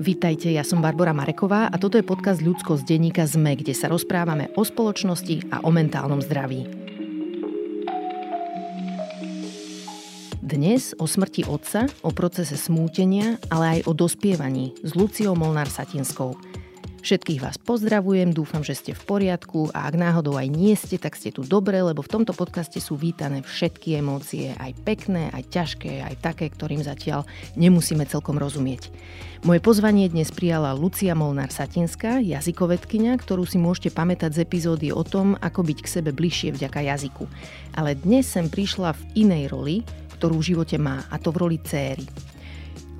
[0.00, 3.84] Vítajte, ja som Barbara Mareková a toto je podcast Ľudsko z denníka ZME, kde sa
[3.92, 6.64] rozprávame o spoločnosti a o mentálnom zdraví.
[10.40, 16.32] Dnes o smrti otca, o procese smútenia, ale aj o dospievaní s Luciou Molnár-Satinskou–
[17.00, 21.16] Všetkých vás pozdravujem, dúfam, že ste v poriadku a ak náhodou aj nie ste, tak
[21.16, 26.04] ste tu dobre, lebo v tomto podcaste sú vítané všetky emócie, aj pekné, aj ťažké,
[26.04, 27.24] aj také, ktorým zatiaľ
[27.56, 28.92] nemusíme celkom rozumieť.
[29.48, 35.40] Moje pozvanie dnes prijala Lucia Molnár-Satinská, jazykovedkynia, ktorú si môžete pamätať z epizódy o tom,
[35.40, 37.24] ako byť k sebe bližšie vďaka jazyku.
[37.80, 39.88] Ale dnes sem prišla v inej roli,
[40.20, 42.04] ktorú v živote má, a to v roli céry.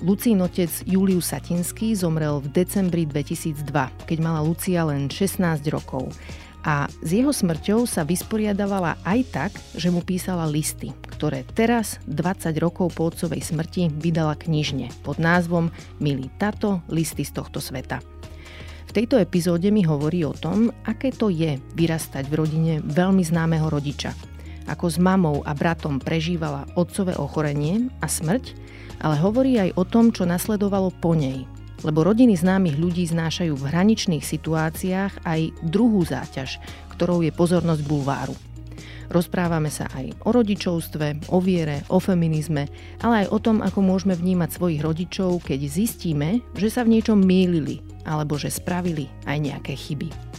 [0.01, 3.69] Lucín otec Julius Satinský zomrel v decembri 2002,
[4.09, 6.09] keď mala Lucia len 16 rokov.
[6.65, 12.49] A s jeho smrťou sa vysporiadavala aj tak, že mu písala listy, ktoré teraz, 20
[12.57, 15.69] rokov po otcovej smrti, vydala knižne pod názvom
[16.01, 18.01] Milý tato, listy z tohto sveta.
[18.89, 23.69] V tejto epizóde mi hovorí o tom, aké to je vyrastať v rodine veľmi známeho
[23.69, 24.17] rodiča.
[24.65, 28.60] Ako s mamou a bratom prežívala otcové ochorenie a smrť
[29.01, 31.43] ale hovorí aj o tom, čo nasledovalo po nej.
[31.81, 36.61] Lebo rodiny známych ľudí znášajú v hraničných situáciách aj druhú záťaž,
[36.93, 38.37] ktorou je pozornosť bulváru.
[39.11, 42.71] Rozprávame sa aj o rodičovstve, o viere, o feminizme,
[43.03, 47.19] ale aj o tom, ako môžeme vnímať svojich rodičov, keď zistíme, že sa v niečom
[47.19, 50.30] mýlili alebo že spravili aj nejaké chyby.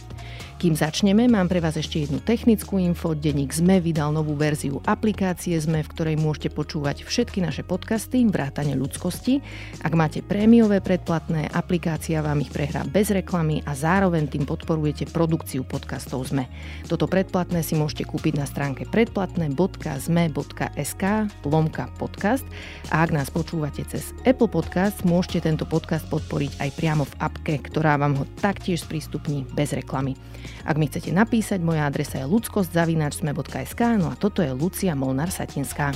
[0.63, 3.11] Kým začneme, mám pre vás ešte jednu technickú info.
[3.11, 8.71] Denník ZME vydal novú verziu aplikácie ZME, v ktorej môžete počúvať všetky naše podcasty, vrátane
[8.79, 9.43] ľudskosti.
[9.83, 15.67] Ak máte prémiové predplatné, aplikácia vám ich prehrá bez reklamy a zároveň tým podporujete produkciu
[15.67, 16.47] podcastov ZME.
[16.87, 21.03] Toto predplatné si môžete kúpiť na stránke predplatné.zme.sk
[21.43, 22.47] lomka podcast
[22.87, 27.59] a ak nás počúvate cez Apple Podcast, môžete tento podcast podporiť aj priamo v appke,
[27.67, 30.15] ktorá vám ho taktiež sprístupní bez reklamy.
[30.61, 35.91] Ak mi chcete napísať, moja adresa je ludskostzavinačsme.sk no a toto je Lucia Molnár-Satinská.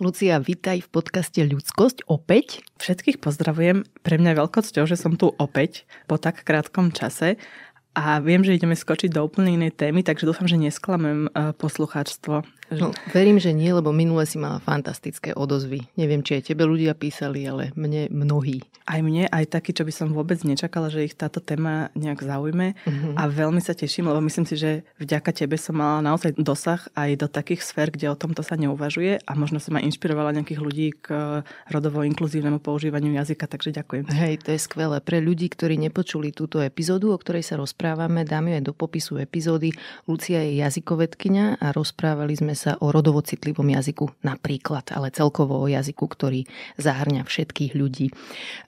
[0.00, 2.64] Lucia, vítaj v podcaste Ľudskosť opäť.
[2.80, 3.84] Všetkých pozdravujem.
[4.00, 7.36] Pre mňa veľkosťou, že som tu opäť po tak krátkom čase
[7.92, 11.52] a viem, že ideme skočiť do úplne inej témy, takže dúfam, že nesklamem eh,
[12.70, 15.90] No, verím, že nie, lebo minule si mala fantastické odozvy.
[15.98, 18.62] Neviem, či aj tebe ľudia písali, ale mne mnohí.
[18.86, 22.78] Aj mne, aj taký, čo by som vôbec nečakala, že ich táto téma nejak zaujme.
[22.86, 23.14] Uh-huh.
[23.18, 27.10] A veľmi sa teším, lebo myslím si, že vďaka tebe som mala naozaj dosah aj
[27.18, 30.86] do takých sfér, kde o tomto sa neuvažuje a možno som aj inšpirovala nejakých ľudí
[30.94, 34.06] k rodovo inkluzívnemu používaniu jazyka, takže ďakujem.
[34.10, 35.02] Hej, to je skvelé.
[35.02, 39.18] Pre ľudí, ktorí nepočuli túto epizódu, o ktorej sa rozprávame, dám ju aj do popisu
[39.18, 39.74] epizódy.
[40.06, 45.64] Lucia je jazykovedkynia a rozprávali sme sa o rodovo citlivom jazyku napríklad, ale celkovo o
[45.64, 46.44] jazyku, ktorý
[46.76, 48.12] zahrňa všetkých ľudí.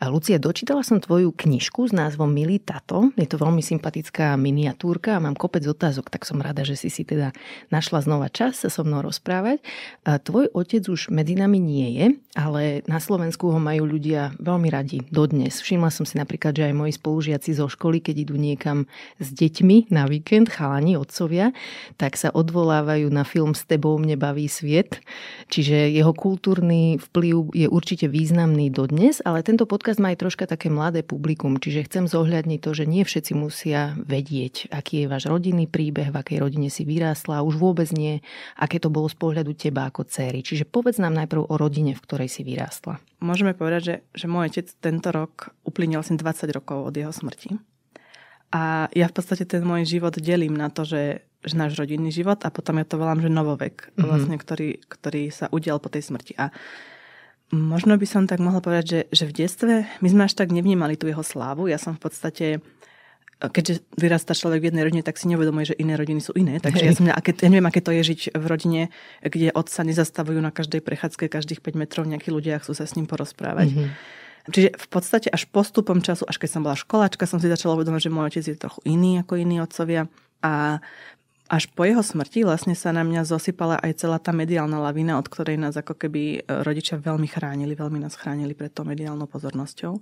[0.08, 3.12] Lucia, dočítala som tvoju knižku s názvom Milý tato.
[3.20, 7.04] Je to veľmi sympatická miniatúrka a mám kopec otázok, tak som rada, že si si
[7.04, 7.36] teda
[7.69, 9.60] našla znova čas sa so mnou rozprávať.
[10.08, 15.04] Tvoj otec už medzi nami nie je, ale na Slovensku ho majú ľudia veľmi radi
[15.12, 15.60] dodnes.
[15.60, 18.88] Všimla som si napríklad, že aj moji spolužiaci zo školy, keď idú niekam
[19.20, 21.52] s deťmi na víkend, chalani, otcovia,
[22.00, 25.03] tak sa odvolávajú na film Step tebou mne baví sviet.
[25.50, 30.70] Čiže jeho kultúrny vplyv je určite významný dodnes, ale tento podcast má aj troška také
[30.70, 35.66] mladé publikum, čiže chcem zohľadniť to, že nie všetci musia vedieť, aký je váš rodinný
[35.66, 38.22] príbeh, v akej rodine si vyrástla už vôbec nie,
[38.54, 40.47] aké to bolo z pohľadu teba ako céry.
[40.47, 43.03] Čiže povedz nám najprv o rodine, v ktorej si vyrástla.
[43.19, 47.59] Môžeme povedať, že, že môj otec tento rok uplynil asi 20 rokov od jeho smrti.
[48.52, 52.38] A ja v podstate ten môj život delím na to, že že náš rodinný život
[52.46, 54.06] a potom ja to volám, že novovek, mm-hmm.
[54.06, 56.38] vlastne, ktorý, ktorý sa udial po tej smrti.
[56.38, 56.54] A
[57.50, 60.94] možno by som tak mohla povedať, že, že v detstve my sme až tak nevnímali
[60.94, 61.66] tú jeho slávu.
[61.66, 62.46] Ja som v podstate
[63.42, 66.62] keďže vyrastá človek v jednej rodine, tak si neuvedomuje, že iné rodiny sú iné.
[66.62, 68.80] Takže ja, som, aké, ja neviem, aké to je žiť v rodine,
[69.19, 73.10] kde otca nezastavujú na každej prechádzke, každých 5 metrov nejakí ľudia chcú sa s ním
[73.10, 73.75] porozprávať.
[73.75, 74.21] Mm-hmm.
[74.50, 78.10] Čiže v podstate až postupom času, až keď som bola školáčka, som si začala uvedomať,
[78.10, 80.10] že môj otec je trochu iný ako iní otcovia.
[80.42, 80.82] A
[81.52, 85.28] až po jeho smrti vlastne sa na mňa zosypala aj celá tá mediálna lavina, od
[85.28, 90.00] ktorej nás ako keby e, rodičia veľmi chránili, veľmi nás chránili pred tou mediálnou pozornosťou.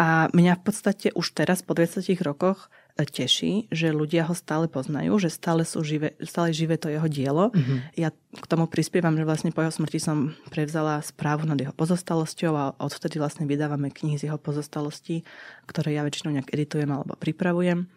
[0.00, 2.72] A mňa v podstate už teraz po 20 rokoch
[3.08, 7.50] teší, že ľudia ho stále poznajú, že stále, sú živé, stále živé to jeho dielo.
[7.50, 7.78] Mm-hmm.
[7.98, 12.52] Ja k tomu prispievam, že vlastne po jeho smrti som prevzala správu nad jeho pozostalosťou
[12.54, 15.26] a odvtedy vlastne vydávame knihy z jeho pozostalostí,
[15.66, 17.90] ktoré ja väčšinou nejak editujem alebo pripravujem.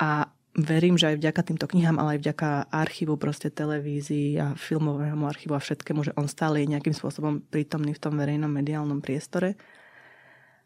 [0.00, 5.24] A verím, že aj vďaka týmto knihám, ale aj vďaka archívu, proste televízii a filmovému
[5.26, 9.54] archívu a všetkému, že on stále je nejakým spôsobom prítomný v tom verejnom mediálnom priestore.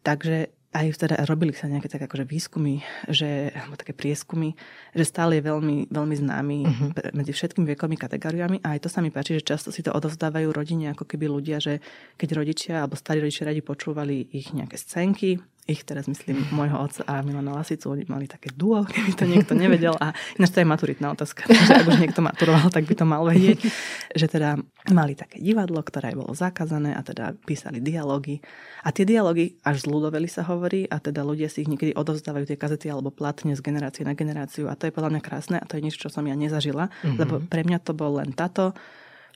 [0.04, 4.58] Takže aj teda robili sa nejaké také akože výskumy, že, alebo také prieskumy,
[4.90, 7.14] že stále je veľmi, veľmi známy uh-huh.
[7.14, 10.50] medzi všetkými vekovými kategóriami a aj to sa mi páči, že často si to odovzdávajú
[10.50, 11.78] rodine, ako keby ľudia, že
[12.18, 17.08] keď rodičia alebo starí rodičia radi počúvali ich nejaké scénky, ich teraz myslím môjho otca
[17.08, 19.96] a Milana Lasicu, oni mali také duo, keby to niekto nevedel.
[19.96, 23.24] A ináč to je maturitná otázka, takže ak už niekto maturoval, tak by to mal
[23.24, 23.64] vedieť,
[24.20, 24.60] že teda
[24.92, 28.44] mali také divadlo, ktoré bolo zakázané a teda písali dialógy.
[28.84, 32.60] A tie dialógy až zľudoveli sa hovorí a teda ľudia si ich niekedy odovzdávajú tie
[32.60, 34.68] kazety alebo platne z generácie na generáciu.
[34.68, 37.16] A to je podľa mňa krásne a to je niečo, čo som ja nezažila, mm-hmm.
[37.16, 38.76] lebo pre mňa to bol len táto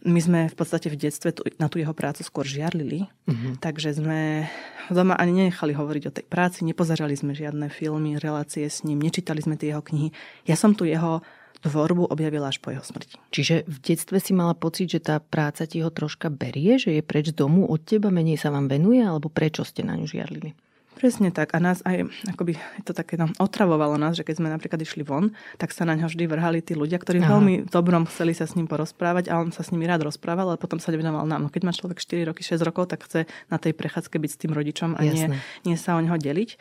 [0.06, 3.59] my sme v podstate v detstve tu, na tú jeho prácu skôr žiarlili, uh-huh.
[3.59, 4.47] takže sme
[4.91, 9.43] doma ani nenechali hovoriť o tej práci, nepozerali sme žiadne filmy, relácie s ním, nečítali
[9.43, 10.15] sme tie jeho knihy.
[10.47, 11.27] Ja som tu jeho
[11.59, 13.19] tvorbu objavila až po jeho smrti.
[13.35, 17.03] Čiže v detstve si mala pocit, že tá práca ti ho troška berie, že je
[17.03, 20.55] preč z domu od teba, menej sa vám venuje, alebo prečo ste na ňu žiarlili?
[20.99, 21.55] Presne tak.
[21.55, 25.31] A nás aj, akoby to také, no, otravovalo nás, že keď sme napríklad išli von,
[25.55, 27.39] tak sa na ňo vždy vrhali tí ľudia, ktorí Aha.
[27.39, 30.59] veľmi dobrom chceli sa s ním porozprávať a on sa s nimi rád rozprával, ale
[30.59, 31.47] potom sa nevenoval nám.
[31.47, 34.39] No keď má človek 4 roky, 6 rokov, tak chce na tej prechádzke byť s
[34.43, 35.31] tým rodičom a nie,
[35.62, 36.59] nie sa o neho deliť.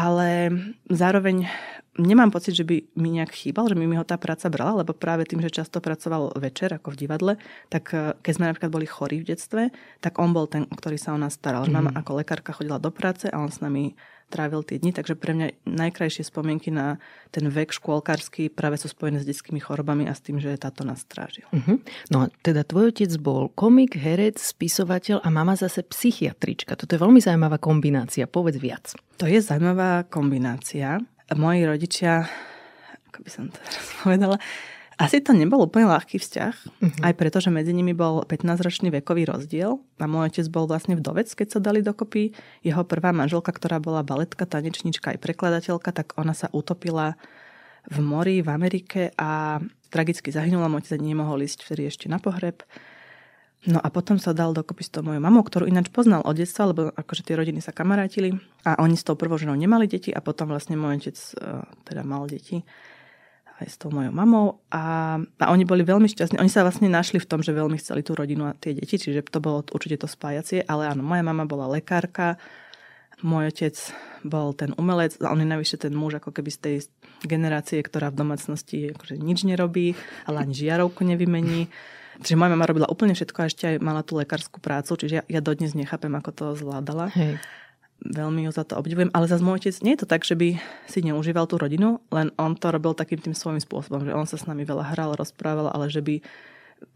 [0.00, 0.48] Ale
[0.88, 1.44] zároveň
[2.00, 4.96] nemám pocit, že by mi nejak chýbal, že by mi ho tá práca brala, lebo
[4.96, 7.32] práve tým, že často pracoval večer ako v divadle,
[7.68, 9.62] tak eh, keď sme napríklad boli chorí v detstve,
[10.00, 11.68] tak on bol ten, ktorý sa o nás staral.
[11.68, 11.72] Mm.
[11.76, 13.92] Mama ako lekárka chodila do práce a on s nami
[14.30, 17.02] trávil tie dni, takže pre mňa najkrajšie spomienky na
[17.34, 21.02] ten vek škôlkarský práve sú spojené s detskými chorobami a s tým, že táto nás
[21.02, 21.44] strážil.
[21.50, 21.82] Uh-huh.
[22.14, 26.78] No teda tvoj otec bol komik, herec, spisovateľ a mama zase psychiatrička.
[26.78, 28.30] Toto je veľmi zaujímavá kombinácia.
[28.30, 28.94] Povedz viac.
[29.18, 31.02] To je zaujímavá kombinácia
[31.34, 32.26] moji rodičia,
[33.10, 34.36] ako by som to teraz povedala,
[35.00, 37.00] asi to nebol úplne ľahký vzťah, uh-huh.
[37.08, 41.32] aj preto, že medzi nimi bol 15-ročný vekový rozdiel a môj otec bol vlastne vdovec,
[41.32, 42.36] keď sa dali dokopy.
[42.60, 47.16] Jeho prvá manželka, ktorá bola baletka, tanečnička aj prekladateľka, tak ona sa utopila
[47.88, 49.56] v mori v Amerike a
[49.88, 50.68] tragicky zahynula.
[50.68, 52.60] Môj otec nemohol ísť vtedy ešte na pohreb.
[53.68, 56.72] No a potom sa dal dokopy s tou mojou mamou, ktorú ináč poznal od detstva,
[56.72, 58.32] lebo akože tie rodiny sa kamarátili
[58.64, 62.00] a oni s tou prvou ženou nemali deti a potom vlastne môj otec uh, teda
[62.00, 62.64] mal deti
[63.60, 66.40] aj s tou mojou mamou a, a oni boli veľmi šťastní.
[66.40, 69.28] Oni sa vlastne našli v tom, že veľmi chceli tú rodinu a tie deti, čiže
[69.28, 72.40] to bolo určite to spájacie, ale áno, moja mama bola lekárka,
[73.20, 73.76] môj otec
[74.24, 76.76] bol ten umelec a on je najvyššie ten muž ako keby z tej
[77.24, 79.92] generácie, ktorá v domácnosti akože nič nerobí,
[80.24, 81.68] ale ani žiarovku nevymení.
[82.20, 85.24] Čiže moja mama robila úplne všetko a ešte aj mala tú lekárskú prácu, čiže ja,
[85.28, 87.08] ja dodnes nechápem, ako to zvládala.
[87.16, 87.40] Hej.
[88.00, 90.56] Veľmi ju za to obdivujem, ale za môj otec nie je to tak, že by
[90.88, 94.40] si neužíval tú rodinu, len on to robil takým tým svojím spôsobom, že on sa
[94.40, 96.24] s nami veľa hral, rozprával, ale že by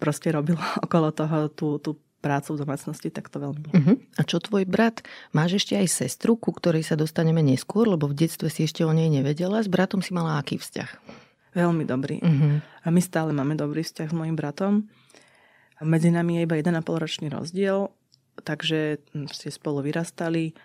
[0.01, 4.01] proste robil okolo toho tú, tú prácu v domácnosti, tak to veľmi Uh-huh.
[4.17, 5.05] A čo tvoj brat?
[5.37, 8.93] Máš ešte aj sestru, ku ktorej sa dostaneme neskôr, lebo v detstve si ešte o
[8.97, 9.61] nej nevedela.
[9.61, 10.89] S bratom si mala aký vzťah?
[11.53, 12.25] Veľmi dobrý.
[12.25, 12.65] Uh-huh.
[12.65, 14.89] A my stále máme dobrý vzťah s mojim bratom.
[15.85, 17.93] Medzi nami je iba 1,5 ročný rozdiel,
[18.41, 20.57] takže ste spolu vyrastali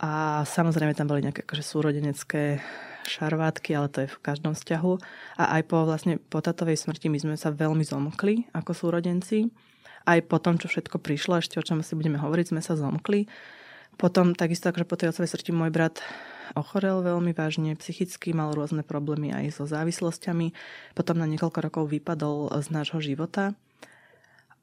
[0.00, 2.64] a samozrejme tam boli nejaké akože súrodenecké
[3.04, 4.92] šarvátky, ale to je v každom vzťahu.
[5.36, 9.52] A aj po, vlastne, po tatovej smrti my sme sa veľmi zomkli ako súrodenci.
[10.08, 13.28] Aj po tom, čo všetko prišlo, ešte o čom si budeme hovoriť, sme sa zomkli.
[14.00, 16.00] Potom takisto, akože po tej otcovej smrti môj brat
[16.56, 20.56] ochorel veľmi vážne, psychicky mal rôzne problémy aj so závislosťami.
[20.96, 23.52] Potom na niekoľko rokov vypadol z nášho života.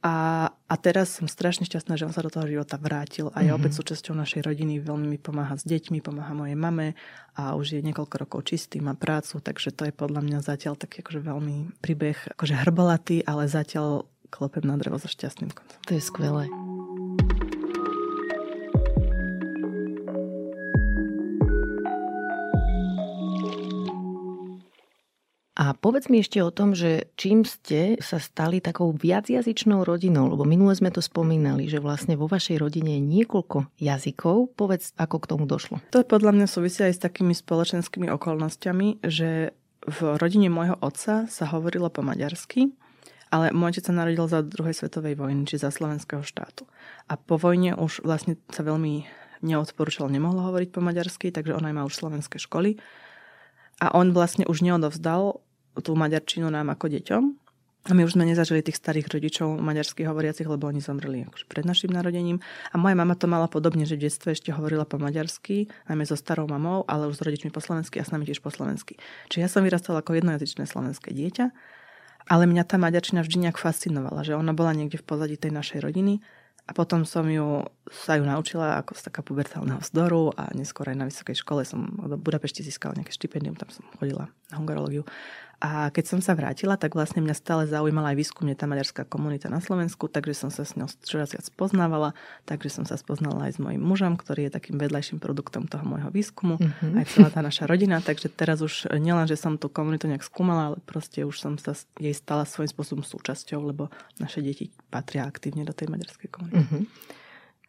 [0.07, 3.51] A, a teraz som strašne šťastná, že on sa do toho života vrátil a je
[3.51, 3.59] mm-hmm.
[3.59, 6.95] opäť súčasťou našej rodiny, veľmi mi pomáha s deťmi, pomáha mojej mame
[7.35, 11.03] a už je niekoľko rokov čistý, má prácu, takže to je podľa mňa zatiaľ taký
[11.03, 15.75] akože veľmi príbeh, akože hrbolatý, ale zatiaľ klopem na drevo so šťastným koncom.
[15.75, 16.47] To je skvelé.
[25.67, 30.47] A povedz mi ešte o tom, že čím ste sa stali takou viacjazyčnou rodinou, lebo
[30.47, 34.55] minule sme to spomínali, že vlastne vo vašej rodine je niekoľko jazykov.
[34.55, 35.83] Povedz, ako k tomu došlo.
[35.91, 39.51] To podľa mňa súvisia aj s takými spoločenskými okolnostiami, že
[39.83, 42.71] v rodine môjho otca sa hovorilo po maďarsky,
[43.27, 46.63] ale môj otec sa narodil za druhej svetovej vojny, či za slovenského štátu.
[47.11, 49.03] A po vojne už vlastne sa veľmi
[49.43, 52.79] neodporúčalo, nemohlo hovoriť po maďarsky, takže on aj má už slovenské školy.
[53.83, 55.43] A on vlastne už neodovzdal
[55.81, 57.23] tú maďarčinu nám ako deťom.
[57.87, 61.63] A my už sme nezažili tých starých rodičov maďarských hovoriacich, lebo oni zomreli akože pred
[61.63, 62.43] našim narodením.
[62.71, 66.19] A moja mama to mala podobne, že v detstve ešte hovorila po maďarsky, najmä so
[66.19, 68.99] starou mamou, ale už s rodičmi po slovensky a s nami tiež po slovensky.
[69.31, 71.45] Čiže ja som vyrastala ako jednojazyčné slovenské dieťa,
[72.27, 75.79] ale mňa tá maďarčina vždy nejak fascinovala, že ona bola niekde v pozadí tej našej
[75.79, 76.19] rodiny
[76.67, 80.97] a potom som ju, sa ju naučila ako z taká pubertálneho vzdoru a neskôr aj
[80.99, 85.07] na vysokej škole som v Budapešti získala nejaké štipendium, tam som chodila na hungarológiu.
[85.57, 89.49] A keď som sa vrátila, tak vlastne mňa stále zaujímala aj výskumne tá maďarská komunita
[89.49, 92.13] na Slovensku, takže som sa s ňou čoraz viac poznávala,
[92.45, 96.13] takže som sa spoznala aj s mojim mužom, ktorý je takým vedľajším produktom toho môjho
[96.13, 97.01] výskumu, mm-hmm.
[97.01, 100.73] aj celá tá naša rodina, takže teraz už nielen, že som tú komunitu nejak skúmala,
[100.73, 103.89] ale proste už som sa jej stala svojím spôsobom súčasťou, lebo
[104.21, 106.61] naše deti patria aktívne do tej maďarskej komunity.
[106.69, 106.83] Mm-hmm.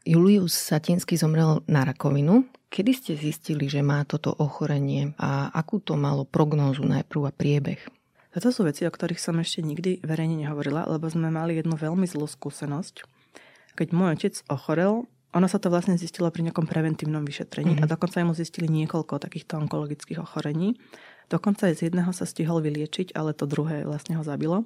[0.04, 2.44] Julius Satinsky zomrel na rakovinu.
[2.68, 7.80] Kedy ste zistili, že má toto ochorenie a akú to malo prognózu najprv a priebeh?
[8.28, 12.04] Toto sú veci, o ktorých som ešte nikdy verejne nehovorila, lebo sme mali jednu veľmi
[12.04, 13.08] zlú skúsenosť.
[13.72, 17.88] Keď môj otec ochorel, ono sa to vlastne zistilo pri nejakom preventívnom vyšetrení mm-hmm.
[17.88, 20.76] a dokonca mu zistili niekoľko takýchto onkologických ochorení.
[21.32, 24.64] Dokonca aj z jedného sa stihol vyliečiť, ale to druhé vlastne ho zabilo.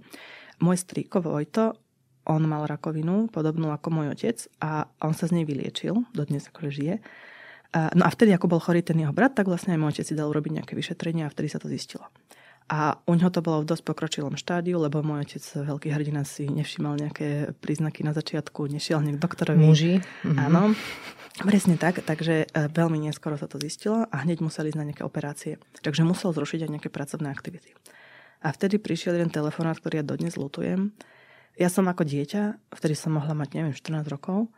[0.62, 1.78] Môj strýko Vojto,
[2.22, 6.70] on mal rakovinu, podobnú ako môj otec a on sa z nej vyliečil, dodnes akože
[6.70, 6.94] žije.
[7.72, 10.14] No a vtedy, ako bol chorý ten jeho brat, tak vlastne aj môj otec si
[10.14, 12.04] dal urobiť nejaké vyšetrenie a vtedy sa to zistilo.
[12.68, 16.46] A u ňoho to bolo v dosť pokročilom štádiu, lebo môj otec, veľký hrdina, si
[16.46, 19.60] nevšimal nejaké príznaky na začiatku, nešiel hneď k doktorovi.
[19.60, 19.94] Muži.
[20.24, 20.36] Mhm.
[20.36, 20.76] Áno,
[21.42, 22.04] presne tak.
[22.04, 25.56] Takže e, veľmi neskoro sa to zistilo a hneď museli ísť na nejaké operácie.
[25.80, 27.72] Takže musel zrušiť aj nejaké pracovné aktivity.
[28.42, 30.92] A vtedy prišiel jeden telefonát, ktorý ja dodnes lutujem.
[31.60, 34.48] Ja som ako dieťa, vtedy som mohla mať, neviem, 14 rokov,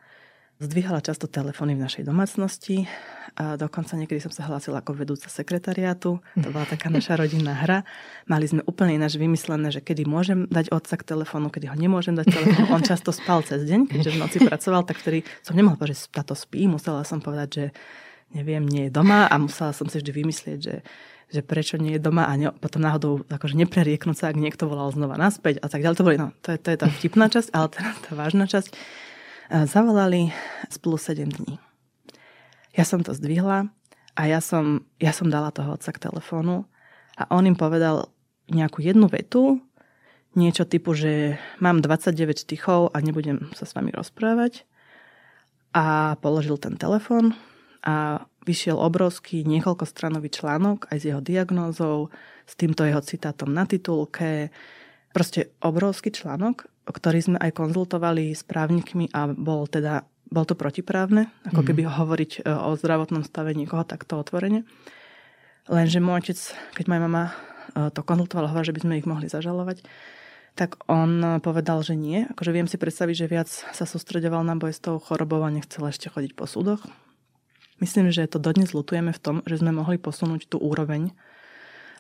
[0.62, 2.86] Zdvíhala často telefóny v našej domácnosti
[3.34, 6.22] a dokonca niekedy som sa hlásila ako vedúca sekretariátu.
[6.22, 7.82] To bola taká naša rodinná hra.
[8.30, 12.14] Mali sme úplne ináč vymyslené, že kedy môžem dať otca k telefónu, kedy ho nemôžem
[12.14, 12.70] dať telefónu.
[12.70, 16.14] On často spal cez deň, keďže v noci pracoval, tak vtedy som nemohla povedať, že
[16.14, 16.70] táto spí.
[16.70, 17.64] Musela som povedať, že
[18.30, 20.76] neviem, nie je doma a musela som si vždy vymyslieť, že
[21.24, 24.92] že prečo nie je doma a ne, potom náhodou akože neprerieknúť sa, ak niekto volal
[24.94, 25.96] znova naspäť a tak ďalej.
[25.98, 28.70] To, boli, no, to, je, to je tá vtipná časť, ale teraz tá vážna časť
[29.50, 30.32] Zavolali
[30.72, 31.60] spolu 7 dní.
[32.72, 33.68] Ja som to zdvihla
[34.16, 36.64] a ja som, ja som dala toho otca k telefónu
[37.20, 38.08] a on im povedal
[38.48, 39.60] nejakú jednu vetu,
[40.32, 44.64] niečo typu, že mám 29 stichov a nebudem sa s vami rozprávať.
[45.76, 47.36] A položil ten telefón
[47.84, 52.08] a vyšiel obrovský niekoľkostranový článok aj s jeho diagnózou,
[52.48, 54.48] s týmto jeho citátom na titulke.
[55.12, 61.30] Proste obrovský článok ktorý sme aj konzultovali s právnikmi a bol teda bol to protiprávne,
[61.46, 61.66] ako mm.
[61.70, 64.66] keby hovoriť e, o zdravotnom stave niekoho takto otvorene.
[65.70, 66.38] Lenže môj otec,
[66.74, 67.32] keď moja mama e,
[67.94, 69.86] to konzultovala, hovorila, že by sme ich mohli zažalovať,
[70.54, 72.26] tak on povedal, že nie.
[72.30, 75.86] Akože viem si predstaviť, že viac sa sústredoval na boj s tou chorobou a nechcel
[75.86, 76.82] ešte chodiť po súdoch.
[77.82, 81.10] Myslím, že to dodnes lutujeme v tom, že sme mohli posunúť tú úroveň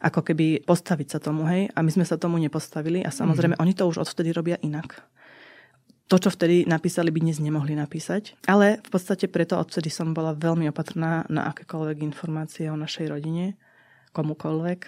[0.04, 1.72] ako keby postaviť sa tomu, hej.
[1.72, 3.62] A my sme sa tomu nepostavili a samozrejme mm.
[3.64, 5.00] oni to už odvtedy robia inak.
[6.12, 8.36] To, čo vtedy napísali, by dnes nemohli napísať.
[8.44, 13.56] Ale v podstate preto odvtedy som bola veľmi opatrná na akékoľvek informácie o našej rodine,
[14.12, 14.84] komukoľvek.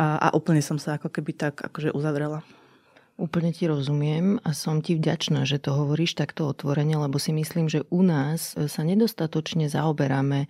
[0.00, 2.40] A, a úplne som sa ako keby tak akože uzavrela.
[3.18, 7.66] Úplne ti rozumiem a som ti vďačná, že to hovoríš takto otvorene, lebo si myslím,
[7.66, 10.46] že u nás sa nedostatočne zaoberáme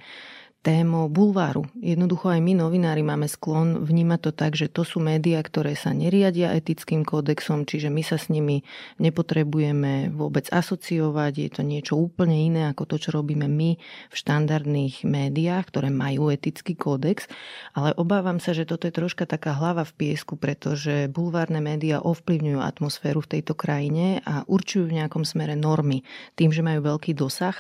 [0.68, 1.64] témou bulváru.
[1.80, 5.96] Jednoducho aj my novinári máme sklon vnímať to tak, že to sú médiá, ktoré sa
[5.96, 8.60] neriadia etickým kódexom, čiže my sa s nimi
[9.00, 11.32] nepotrebujeme vôbec asociovať.
[11.40, 16.28] Je to niečo úplne iné ako to, čo robíme my v štandardných médiách, ktoré majú
[16.28, 17.32] etický kódex.
[17.72, 22.60] Ale obávam sa, že toto je troška taká hlava v piesku, pretože bulvárne médiá ovplyvňujú
[22.60, 26.04] atmosféru v tejto krajine a určujú v nejakom smere normy
[26.36, 27.56] tým, že majú veľký dosah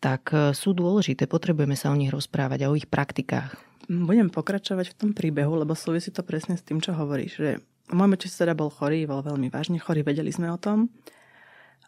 [0.00, 3.56] tak e, sú dôležité, potrebujeme sa o nich rozprávať a o ich praktikách.
[3.86, 7.50] Budem pokračovať v tom príbehu, lebo súvisí to presne s tým, čo hovoríš, že
[7.94, 10.90] môj otec teda bol chorý, bol veľmi vážne chorý, vedeli sme o tom,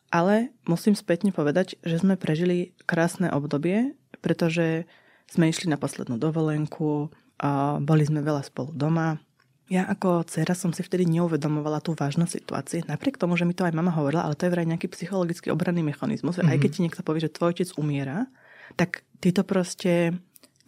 [0.08, 4.86] ale musím spätne povedať, že sme prežili krásne obdobie, pretože
[5.28, 9.22] sme išli na poslednú dovolenku, a boli sme veľa spolu doma,
[9.68, 12.78] ja ako dcera som si vtedy neuvedomovala tú vážnosť situácie.
[12.88, 15.84] Napriek tomu, že mi to aj mama hovorila, ale to je vraj nejaký psychologický obranný
[15.84, 16.40] mechanizmus.
[16.40, 16.50] Mm-hmm.
[16.50, 18.32] Aj keď ti niekto povie, že tvoj otec umiera,
[18.80, 20.16] tak ty to proste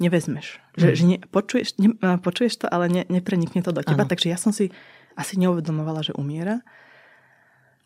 [0.00, 0.60] nevezmeš.
[0.76, 0.96] Že, mm.
[0.96, 4.04] že ne, počuješ, ne, počuješ to, ale ne, neprenikne to do teba.
[4.04, 4.10] Ano.
[4.12, 4.72] Takže ja som si
[5.16, 6.60] asi neuvedomovala, že umiera.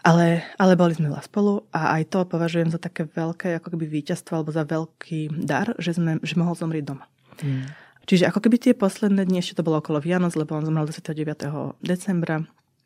[0.05, 3.89] Ale, ale boli sme veľa spolu a aj to považujem za také veľké ako keby
[3.89, 7.09] víťazstvo alebo za veľký dar, že, sme, že mohol zomrieť doma.
[7.41, 7.84] Mm.
[8.05, 11.81] Čiže ako keby tie posledné dni, ešte to bolo okolo Vianoc, lebo on zomrel 29.
[11.81, 12.45] decembra,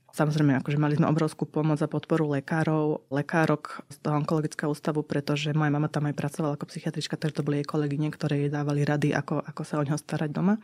[0.09, 5.55] Samozrejme, akože mali sme obrovskú pomoc a podporu lekárov, lekárok z toho onkologického ústavu, pretože
[5.55, 8.83] moja mama tam aj pracovala ako psychiatrička, takže to boli jej kolegyne, ktoré jej dávali
[8.83, 10.57] rady, ako, ako sa o neho starať doma.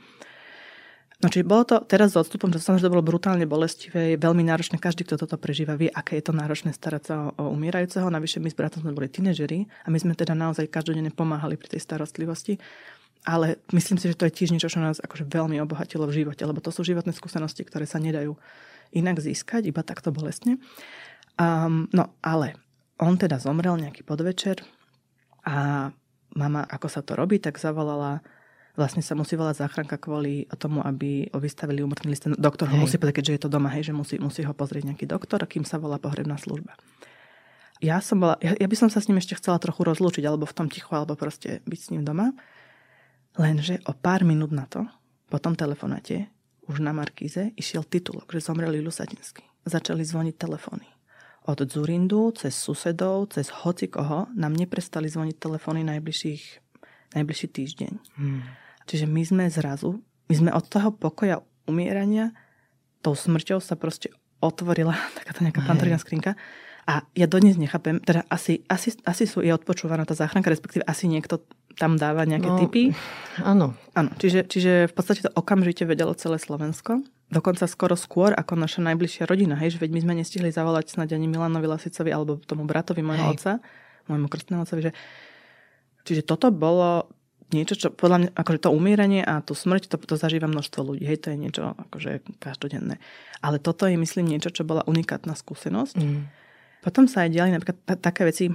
[1.22, 4.42] No čiže bolo to teraz s odstupom, že sa to bolo brutálne bolestivé, je veľmi
[4.42, 8.10] náročné, každý, kto toto prežíva, vie, aké je to náročné starať sa o, o umierajúceho.
[8.10, 11.78] Navyše my s bratom sme boli tínežeri a my sme teda naozaj každodenne pomáhali pri
[11.78, 12.58] tej starostlivosti.
[13.24, 16.44] Ale myslím si, že to je tiež niečo, čo nás akože veľmi obohatilo v živote,
[16.44, 18.36] lebo to sú životné skúsenosti, ktoré sa nedajú
[18.92, 20.60] inak získať, iba takto bolestne.
[21.40, 22.54] Um, no ale
[23.00, 24.62] on teda zomrel nejaký podvečer
[25.42, 25.88] a
[26.36, 28.20] mama, ako sa to robí, tak zavolala
[28.74, 32.26] vlastne sa musí volať záchranka kvôli tomu, aby vystavili umrtný list.
[32.34, 35.46] Doktor ho musí keďže je to doma, hej, že musí, musí ho pozrieť nejaký doktor,
[35.46, 36.74] kým sa volá pohrebná služba.
[37.78, 40.46] Ja, som bola, ja, ja by som sa s ním ešte chcela trochu rozlúčiť, alebo
[40.46, 42.34] v tom tichu, alebo proste byť s ním doma.
[43.34, 44.86] Lenže o pár minút na to,
[45.26, 46.30] po tom telefonáte,
[46.70, 49.44] už na Markíze išiel titulok, že zomrel Ilu Satinsky.
[49.66, 50.86] Začali zvoniť telefóny.
[51.44, 56.42] Od Zurindu, cez susedov, cez hoci koho nám neprestali zvoniť telefóny najbližších,
[57.18, 57.92] najbližší týždeň.
[58.16, 58.40] Hmm.
[58.88, 60.00] Čiže my sme zrazu,
[60.30, 62.32] my sme od toho pokoja umierania,
[63.04, 64.08] tou smrťou sa proste
[64.40, 66.32] otvorila takáto nejaká pantorína skrinka.
[66.84, 71.08] A ja dodnes nechápem, teda asi, asi, asi sú, je odpočúvaná tá záchranka, respektíve asi
[71.08, 71.40] niekto
[71.74, 72.94] tam dáva nejaké no, typy.
[73.42, 73.74] Áno.
[73.94, 77.02] Áno, čiže, čiže v podstate to okamžite vedelo celé Slovensko.
[77.30, 81.10] Dokonca skoro skôr ako naša najbližšia rodina, hej, že veď my sme nestihli zavolať snad
[81.10, 83.52] ani Milanovi Lasicovi alebo tomu bratovi môjho otca,
[84.06, 84.92] môjmu krstnému otcovi, že
[86.04, 87.08] Čiže toto bolo
[87.50, 91.04] niečo, čo podľa mňa, akože to umieranie a tú smrť, to, to zažíva množstvo ľudí.
[91.08, 93.00] Hej, to je niečo akože každodenné.
[93.40, 95.96] Ale toto je, myslím, niečo, čo bola unikátna skúsenosť.
[95.96, 96.28] Mm.
[96.84, 98.52] Potom sa aj diali napríklad t- také veci,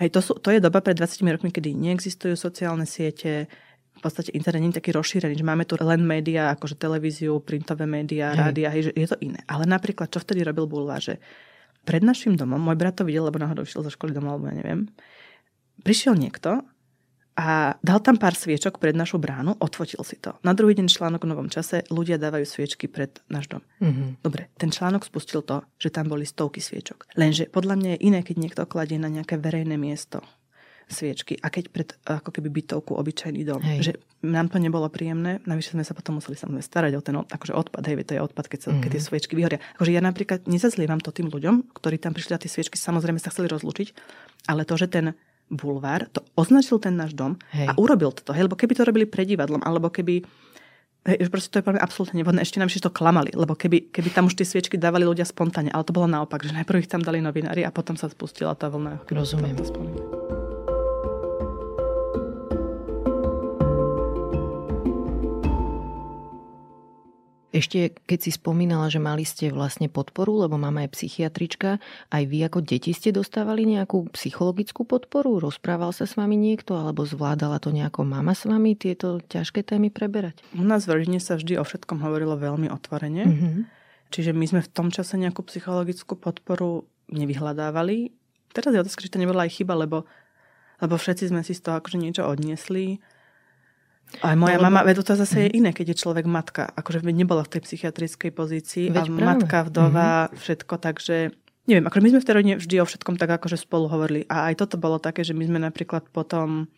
[0.00, 3.48] hej, to, sú, to je doba pred 20 rokmi, kedy neexistujú sociálne siete,
[3.96, 7.88] v podstate internet nie je taký rozšírený, že máme tu len médiá, akože televíziu, printové
[7.88, 8.38] médiá, hej.
[8.38, 9.40] rádia, hej, že je to iné.
[9.48, 11.16] Ale napríklad, čo vtedy robil Bulvár, že
[11.88, 14.56] pred našim domom, môj brat to videl, lebo náhodou išiel zo školy domov, alebo ja
[14.60, 14.90] neviem,
[15.80, 16.60] prišiel niekto
[17.36, 20.40] a dal tam pár sviečok pred našu bránu, odfotil si to.
[20.40, 23.62] Na druhý deň článok v Novom čase, ľudia dávajú sviečky pred náš dom.
[23.84, 24.24] Mm-hmm.
[24.24, 27.12] Dobre, ten článok spustil to, že tam boli stovky sviečok.
[27.12, 30.24] Lenže podľa mňa je iné, keď niekto kladie na nejaké verejné miesto
[30.86, 33.58] sviečky a keď pred ako keby bytovku obyčajný dom.
[33.58, 33.90] Hej.
[33.90, 33.92] Že
[34.30, 37.82] nám to nebolo príjemné, navyše sme sa potom museli samozrejme starať o ten akože odpad,
[37.90, 38.82] hej, to je odpad, keď, sa, mm-hmm.
[38.86, 39.08] keď tie mhm.
[39.10, 39.60] sviečky vyhoria.
[39.76, 43.28] Akože ja napríklad nezazlievam to tým ľuďom, ktorí tam prišli a tie sviečky samozrejme sa
[43.34, 43.92] chceli rozlúčiť,
[44.48, 45.18] ale to, že ten
[45.50, 47.70] bulvár, to označil ten náš dom Hej.
[47.70, 48.34] a urobil to.
[48.34, 50.26] Hej, lebo keby to robili pred divadlom, alebo keby
[51.06, 52.42] Hej, proste to je pre absolútne nevhodné.
[52.42, 55.86] Ešte nám to klamali, lebo keby, keby tam už tie sviečky dávali ľudia spontánne, ale
[55.86, 59.06] to bolo naopak, že najprv ich tam dali novinári a potom sa spustila tá vlna.
[59.06, 59.54] Rozumiem.
[67.56, 71.80] Ešte keď si spomínala, že mali ste vlastne podporu, lebo mama je psychiatrička,
[72.12, 75.40] aj vy ako deti ste dostávali nejakú psychologickú podporu?
[75.40, 79.88] Rozprával sa s vami niekto, alebo zvládala to nejako mama s vami tieto ťažké témy
[79.88, 80.44] preberať?
[80.52, 83.24] U nás v rodine sa vždy o všetkom hovorilo veľmi otvorene.
[83.24, 83.54] Mm-hmm.
[84.12, 88.12] Čiže my sme v tom čase nejakú psychologickú podporu nevyhľadávali.
[88.52, 90.04] Teraz je otázka, či to nebola aj chyba, lebo,
[90.84, 93.00] lebo všetci sme si z toho akože niečo odniesli
[94.22, 95.56] aj moja no, mama, veď to zase je mhm.
[95.58, 96.70] iné, keď je človek matka.
[96.72, 99.26] Akože nebola v tej psychiatrickej pozícii Veď a práve.
[99.26, 100.38] matka, vdova, mm-hmm.
[100.40, 101.16] všetko, takže
[101.66, 104.22] neviem, akože my sme v tej rodine vždy o všetkom tak akože spolu hovorili.
[104.30, 106.70] A aj toto bolo také, že my sme napríklad potom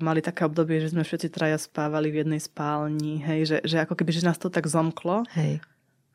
[0.00, 4.00] mali také obdobie, že sme všetci traja spávali v jednej spálni, hej, že, že ako
[4.00, 5.28] keby, že nás to tak zomklo.
[5.36, 5.60] Hej.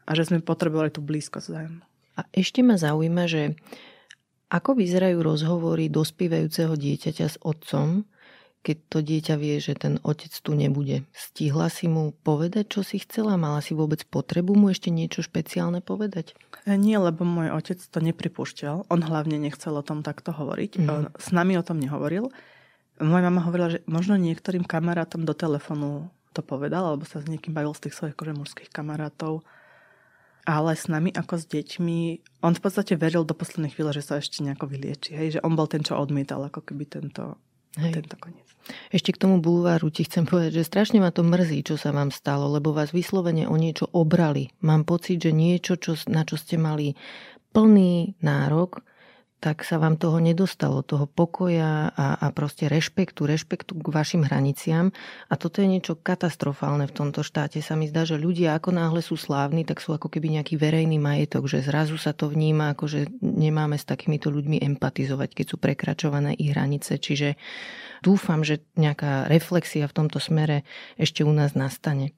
[0.06, 1.86] A že sme potrebovali tú blízkosť zájom.
[2.18, 3.54] A ešte ma zaujíma, že
[4.50, 8.06] ako vyzerajú rozhovory dospievajúceho dieťaťa s otcom,
[8.66, 11.06] keď to dieťa vie, že ten otec tu nebude.
[11.14, 13.38] Stihla si mu povedať, čo si chcela?
[13.38, 16.34] Mala si vôbec potrebu mu ešte niečo špeciálne povedať?
[16.66, 18.90] E, nie, lebo môj otec to nepripúšťal.
[18.90, 20.82] On hlavne nechcel o tom takto hovoriť.
[20.82, 21.14] Mm.
[21.14, 22.34] S nami o tom nehovoril.
[22.98, 27.54] Moja mama hovorila, že možno niektorým kamarátom do telefónu to povedal, alebo sa s niekým
[27.56, 29.46] bavil z tých svojich akože mužských kamarátov.
[30.46, 32.00] Ale s nami ako s deťmi,
[32.46, 35.14] on v podstate veril do poslednej chvíle, že sa ešte nejako vylieči.
[35.14, 35.40] Hej?
[35.40, 37.40] Že on bol ten, čo odmietal ako keby tento,
[37.80, 38.04] Hej.
[38.04, 38.48] tento koniec.
[38.90, 42.10] Ešte k tomu bulváru ti chcem povedať, že strašne ma to mrzí, čo sa vám
[42.10, 44.50] stalo, lebo vás vyslovene o niečo obrali.
[44.66, 46.98] Mám pocit, že niečo, čo, na čo ste mali
[47.54, 48.82] plný nárok,
[49.46, 54.90] tak sa vám toho nedostalo, toho pokoja a, a proste rešpektu, rešpektu k vašim hraniciam.
[55.30, 57.62] A toto je niečo katastrofálne v tomto štáte.
[57.62, 60.98] Sa mi zdá, že ľudia ako náhle sú slávni, tak sú ako keby nejaký verejný
[60.98, 65.62] majetok, že zrazu sa to vníma, ako že nemáme s takýmito ľuďmi empatizovať, keď sú
[65.62, 66.98] prekračované ich hranice.
[66.98, 67.38] Čiže
[68.02, 70.66] dúfam, že nejaká reflexia v tomto smere
[70.98, 72.18] ešte u nás nastane.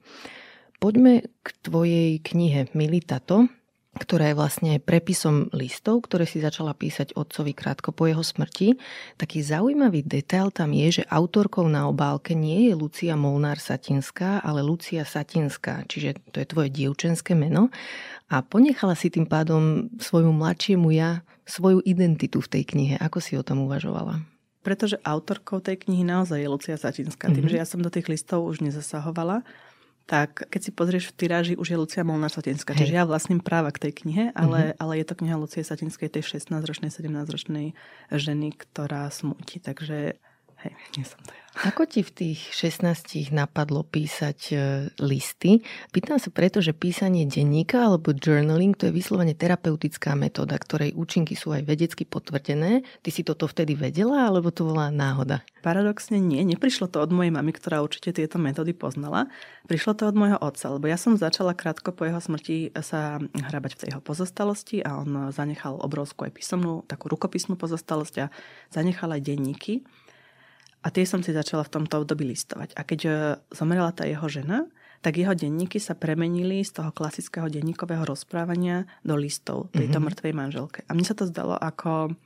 [0.80, 3.52] Poďme k tvojej knihe Militato,
[3.98, 8.78] ktorá je vlastne prepisom listov, ktoré si začala písať otcovi krátko po jeho smrti.
[9.18, 14.62] Taký zaujímavý detail tam je, že autorkou na obálke nie je Lucia Molnár Satinská, ale
[14.62, 17.68] Lucia Satinská, čiže to je tvoje dievčenské meno.
[18.30, 22.94] A ponechala si tým pádom svojmu mladšiemu ja svoju identitu v tej knihe.
[23.00, 24.20] Ako si o tom uvažovala?
[24.60, 27.32] Pretože autorkou tej knihy naozaj je Lucia Satinská.
[27.32, 27.36] Mm-hmm.
[27.40, 29.40] Tým, že ja som do tých listov už nezasahovala,
[30.08, 32.72] tak keď si pozrieš v tiráži, už je Lucia Molnár Satinská.
[32.72, 34.80] Čiže ja vlastním práva k tej knihe, ale, mm-hmm.
[34.80, 37.76] ale je to kniha Lucie Satinskej, tej 16-ročnej, 17-ročnej
[38.08, 39.60] ženy, ktorá smutí.
[39.60, 40.16] Takže
[40.64, 41.48] hej, nie som to ja.
[41.66, 44.56] Ako ti v tých 16 napadlo písať e,
[45.02, 45.58] listy?
[45.90, 51.34] Pýtam sa preto, že písanie denníka alebo journaling to je vyslovene terapeutická metóda, ktorej účinky
[51.34, 52.86] sú aj vedecky potvrdené.
[53.02, 55.42] Ty si toto vtedy vedela, alebo to bola náhoda?
[55.58, 59.26] Paradoxne nie, neprišlo to od mojej mamy, ktorá určite tieto metódy poznala.
[59.66, 63.74] Prišlo to od môjho otca, lebo ja som začala krátko po jeho smrti sa hrabať
[63.74, 68.30] v tej jeho pozostalosti a on zanechal obrovskú aj písomnú, takú rukopisnú pozostalosť a
[68.70, 69.82] zanechal aj denníky.
[70.88, 72.72] A tie som si začala v tomto období listovať.
[72.72, 73.10] A keď e,
[73.52, 74.64] zomrela tá jeho žena,
[75.04, 80.08] tak jeho denníky sa premenili z toho klasického denníkového rozprávania do listov tejto mm-hmm.
[80.08, 80.80] mŕtvej manželke.
[80.88, 82.16] A mne sa to zdalo ako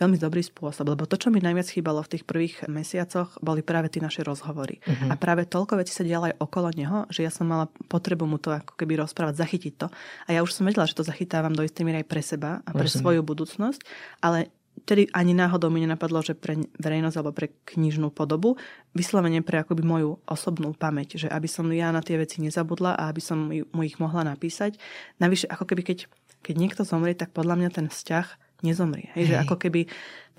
[0.00, 3.92] veľmi dobrý spôsob, lebo to, čo mi najviac chýbalo v tých prvých mesiacoch, boli práve
[3.92, 4.80] tie naše rozhovory.
[4.80, 5.12] Uh-huh.
[5.12, 8.40] A práve toľko vecí sa dialo aj okolo neho, že ja som mala potrebu mu
[8.40, 9.86] to ako keby rozprávať, zachytiť to.
[10.24, 12.70] A ja už som vedela, že to zachytávam do istej miery aj pre seba a
[12.72, 13.02] pre Rozumiem.
[13.04, 13.80] svoju budúcnosť,
[14.24, 14.48] ale
[14.90, 18.58] vtedy ani náhodou mi nenapadlo, že pre verejnosť alebo pre knižnú podobu,
[18.96, 23.06] vyslovene pre akoby moju osobnú pamäť, že aby som ja na tie veci nezabudla a
[23.12, 24.80] aby som mu ich mohla napísať.
[25.22, 25.98] Navyše, ako keby keď,
[26.42, 28.26] keď niekto zomrie, tak podľa mňa ten vzťah
[28.66, 29.08] nezomrie.
[29.16, 29.28] Hej, Hej.
[29.30, 29.80] Že ako keby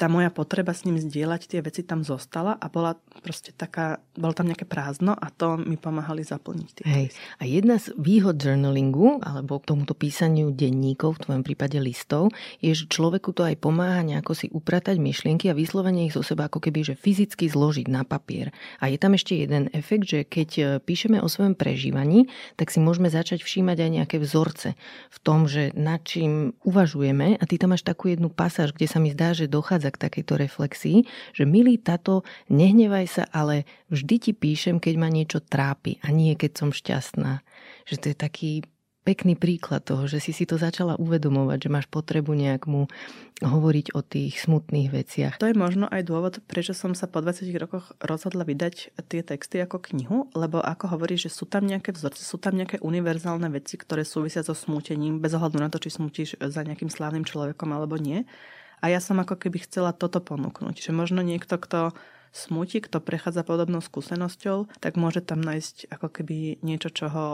[0.02, 4.34] tá moja potreba s ním zdieľať tie veci tam zostala a bola proste taká, bolo
[4.34, 7.08] tam nejaké prázdno a to mi pomáhali zaplniť tie Hej.
[7.38, 12.74] A jedna z výhod journalingu, alebo k tomuto písaniu denníkov, v tvojom prípade listov, je,
[12.74, 16.58] že človeku to aj pomáha nejako si upratať myšlienky a vyslovene ich zo seba ako
[16.58, 18.50] keby, že fyzicky zložiť na papier.
[18.82, 22.26] A je tam ešte jeden efekt, že keď e, píšeme o svojom prežívaní,
[22.58, 24.74] tak si môžeme začať všímať aj nejaké vzorce
[25.14, 28.98] v tom, že nad čím uvažujeme a ty tam máš takú jednu pasáž, kde sa
[28.98, 31.04] mi zdá, že dochádza k takejto reflexii,
[31.36, 36.34] že milý tato, nehnevaj sa, ale vždy ti píšem, keď ma niečo trápi a nie
[36.40, 37.44] keď som šťastná.
[37.86, 38.52] Že to je taký
[39.02, 42.86] pekný príklad toho, že si si to začala uvedomovať, že máš potrebu nejak mu
[43.42, 45.42] hovoriť o tých smutných veciach.
[45.42, 49.58] To je možno aj dôvod, prečo som sa po 20 rokoch rozhodla vydať tie texty
[49.58, 53.82] ako knihu, lebo ako hovoríš, že sú tam nejaké vzorce, sú tam nejaké univerzálne veci,
[53.82, 57.98] ktoré súvisia so smútením, bez ohľadu na to, či smutíš za nejakým slávnym človekom alebo
[57.98, 58.30] nie.
[58.82, 61.94] A ja som ako keby chcela toto ponúknuť, že možno niekto, kto
[62.34, 67.28] smutí, kto prechádza podobnou skúsenosťou, tak môže tam nájsť ako keby niečo, čo ho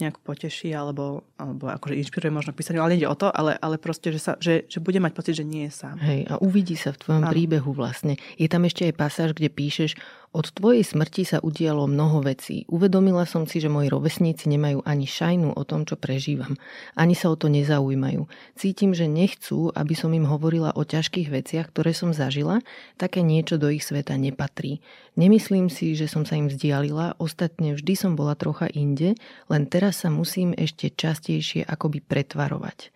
[0.00, 4.08] nejak poteší alebo, alebo akože inšpiruje možno písať, ale nejde o to, ale, ale proste,
[4.10, 6.00] že, sa, že, že bude mať pocit, že nie je sám.
[6.00, 7.32] Hej, a uvidí sa v tvojom ano.
[7.32, 8.16] príbehu vlastne.
[8.40, 9.94] Je tam ešte aj pasáž, kde píšeš,
[10.32, 12.64] od tvojej smrti sa udialo mnoho vecí.
[12.72, 16.56] Uvedomila som si, že moji rovesníci nemajú ani šajnu o tom, čo prežívam.
[16.96, 18.24] Ani sa o to nezaujímajú.
[18.56, 22.64] Cítim, že nechcú, aby som im hovorila o ťažkých veciach, ktoré som zažila.
[22.96, 24.80] Také niečo do ich sveta nepatrí.
[25.20, 29.12] Nemyslím si, že som sa im vzdialila, ostatne vždy som bola trocha inde,
[29.52, 32.94] len teraz sa musím ešte častejšie akoby pretvarovať.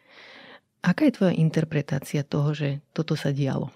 [0.87, 3.75] Aká je tvoja interpretácia toho, že toto sa dialo?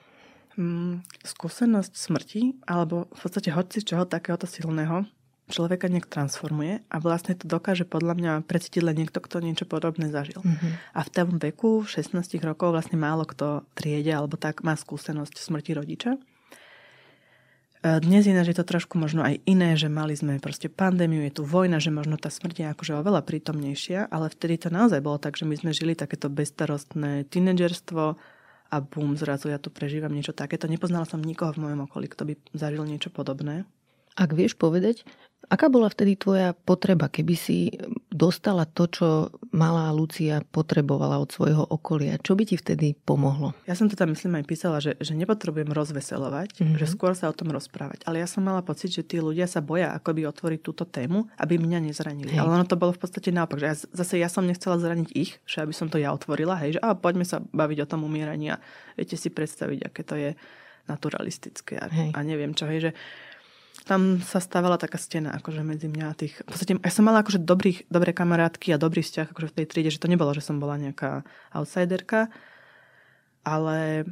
[0.60, 5.08] mm, skúsenosť smrti, alebo v podstate hoci čoho takéhoto silného,
[5.50, 10.06] človeka nejak transformuje a vlastne to dokáže podľa mňa precítiť len niekto, kto niečo podobné
[10.14, 10.38] zažil.
[10.46, 10.72] Mm-hmm.
[10.94, 12.14] A v tom veku, 16
[12.46, 16.22] rokov, vlastne málo kto triede alebo tak má skúsenosť smrti rodiča.
[17.80, 21.40] E, dnes ináč je to trošku možno aj iné, že mali sme proste pandémiu, je
[21.40, 25.16] tu vojna, že možno tá smrť je akože oveľa prítomnejšia, ale vtedy to naozaj bolo
[25.16, 28.20] tak, že my sme žili takéto bezstarostné tínedžerstvo,
[28.70, 30.70] a bum, zrazu ja tu prežívam niečo takéto.
[30.70, 33.66] Nepoznala som nikoho v mojom okolí, kto by zažil niečo podobné.
[34.14, 35.02] Ak vieš povedať,
[35.48, 37.72] Aká bola vtedy tvoja potreba, keby si
[38.12, 39.08] dostala to, čo
[39.50, 42.20] malá Lucia potrebovala od svojho okolia?
[42.20, 43.56] Čo by ti vtedy pomohlo?
[43.64, 46.78] Ja som to tam, myslím, aj písala, že, že nepotrebujem rozveselovať, mm-hmm.
[46.78, 48.04] že skôr sa o tom rozprávať.
[48.04, 51.58] Ale ja som mala pocit, že tí ľudia sa boja akoby otvoriť túto tému, aby
[51.58, 52.36] mňa nezranili.
[52.36, 52.40] Hej.
[52.44, 55.40] Ale ono to bolo v podstate naopak, že ja, zase ja som nechcela zraniť ich,
[55.48, 58.54] že aby som to ja otvorila, hej, že a poďme sa baviť o tom umieraní
[58.54, 58.60] a
[58.94, 60.30] viete si predstaviť, aké to je
[60.86, 62.92] naturalistické a, a neviem čo, hej, že
[63.86, 66.40] tam sa stávala taká stena akože medzi mňa a tých...
[66.44, 69.66] V podstate ja som mala akože dobrých, dobré kamarátky a dobrý vzťah akože v tej
[69.66, 71.24] triede, že to nebolo, že som bola nejaká
[71.56, 72.28] outsiderka,
[73.42, 74.04] ale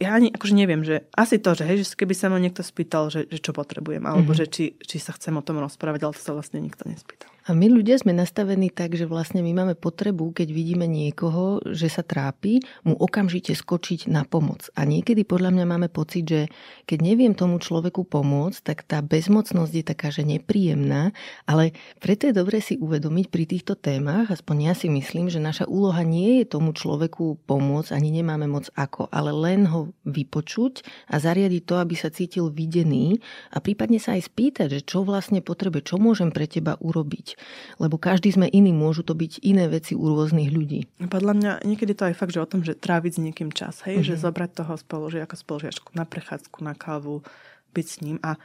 [0.00, 3.12] ja ani akože neviem, že asi to, že, hej, že keby sa ma niekto spýtal,
[3.12, 4.40] že, že čo potrebujem, alebo mm-hmm.
[4.42, 7.29] že či, či sa chcem o tom rozprávať, ale to sa vlastne nikto nespýtal.
[7.48, 11.88] A my ľudia sme nastavení tak, že vlastne my máme potrebu, keď vidíme niekoho, že
[11.88, 14.68] sa trápi, mu okamžite skočiť na pomoc.
[14.76, 16.40] A niekedy podľa mňa máme pocit, že
[16.84, 21.16] keď neviem tomu človeku pomôcť, tak tá bezmocnosť je taká, že nepríjemná,
[21.48, 25.64] ale preto je dobre si uvedomiť pri týchto témach, aspoň ja si myslím, že naša
[25.64, 31.16] úloha nie je tomu človeku pomôcť, ani nemáme moc ako, ale len ho vypočuť a
[31.16, 35.88] zariadiť to, aby sa cítil videný a prípadne sa aj spýtať, že čo vlastne potrebuje,
[35.88, 37.29] čo môžem pre teba urobiť
[37.76, 40.86] lebo každý sme iný, môžu to byť iné veci u rôznych ľudí.
[41.02, 44.00] Podľa mňa niekedy to aj fakt, že o tom, že tráviť s niekým čas, hej,
[44.00, 44.08] mm-hmm.
[44.16, 47.22] že zobrať toho spolužiaka, spolužiačku na prechádzku, na kávu,
[47.70, 48.38] byť s ním a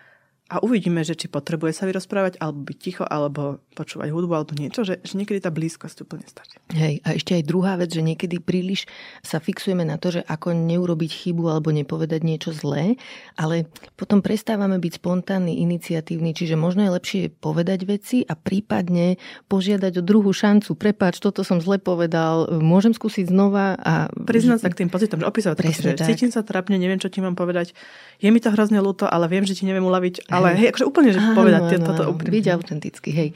[0.45, 4.85] a uvidíme, že či potrebuje sa vyrozprávať, alebo byť ticho, alebo počúvať hudbu, alebo niečo,
[4.85, 6.61] že, že niekedy tá blízkosť úplne stačí.
[6.69, 8.85] Hej, a ešte aj druhá vec, že niekedy príliš
[9.25, 13.01] sa fixujeme na to, že ako neurobiť chybu alebo nepovedať niečo zlé,
[13.33, 13.65] ale
[13.97, 19.17] potom prestávame byť spontánny, iniciatívny, čiže možno je lepšie povedať veci a prípadne
[19.49, 20.77] požiadať o druhú šancu.
[20.77, 24.13] Prepáč, toto som zle povedal, môžem skúsiť znova a...
[24.13, 26.05] Priznať sa k tým pocitom, že opísať, že tak.
[26.05, 27.73] cítim sa trápne, neviem, čo ti mám povedať,
[28.21, 31.09] je mi to hrozne ľúto, ale viem, že ti neviem uľaviť ale hej, akože úplne,
[31.15, 32.35] že áno, povedať áno, toto úprimne.
[32.35, 33.29] Byť autentický, hej.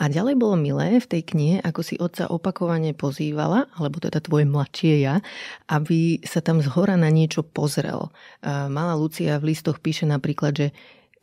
[0.00, 4.48] A ďalej bolo milé v tej knihe, ako si otca opakovane pozývala, alebo teda tvoje
[4.48, 5.20] mladšie ja,
[5.68, 8.08] aby sa tam zhora na niečo pozrel.
[8.46, 10.68] Mala Lucia v listoch píše napríklad, že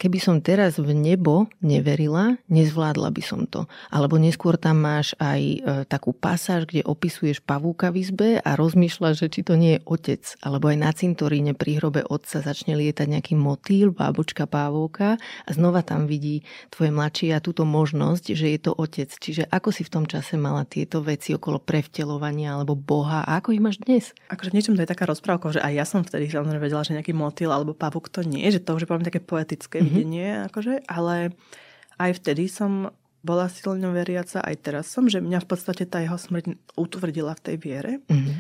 [0.04, 3.72] keby som teraz v nebo neverila, nezvládla by som to.
[3.88, 9.16] Alebo neskôr tam máš aj e, takú pasáž, kde opisuješ pavúka v izbe a rozmýšľaš,
[9.24, 10.24] že či to nie je otec.
[10.44, 15.84] Alebo aj na cintoríne pri hrobe otca začne lietať nejaký motýl, bábočka pavúka a znova
[15.84, 19.08] tam vidí tvoje mladšie a túto možnosť, že je to otec.
[19.08, 23.56] Čiže ako si v tom čase mala tieto veci okolo prevtelovania alebo Boha a ako
[23.56, 24.12] ich máš dnes?
[24.28, 26.98] Akože v niečom to je taká rozprávka, že aj ja som vtedy samozrejme vedela, že
[26.98, 29.93] nejaký motýl alebo pavúk to nie že to už je také poetické mm-hmm.
[29.94, 31.38] Videnie, akože, ale
[32.02, 32.90] aj vtedy som
[33.24, 37.44] bola silne veriaca, aj teraz som, že mňa v podstate tá jeho smrť utvrdila v
[37.46, 38.36] tej viere, mm-hmm.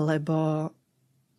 [0.00, 0.70] lebo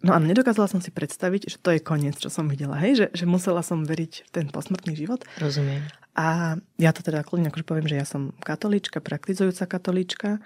[0.05, 3.07] No a nedokázala som si predstaviť, že to je koniec, čo som videla, hej, že,
[3.09, 5.25] že musela som veriť v ten posmrtný život.
[5.41, 5.81] Rozumiem.
[6.13, 10.37] A ja to teda kľudne akože poviem, že ja som katolíčka, praktizujúca katolíčka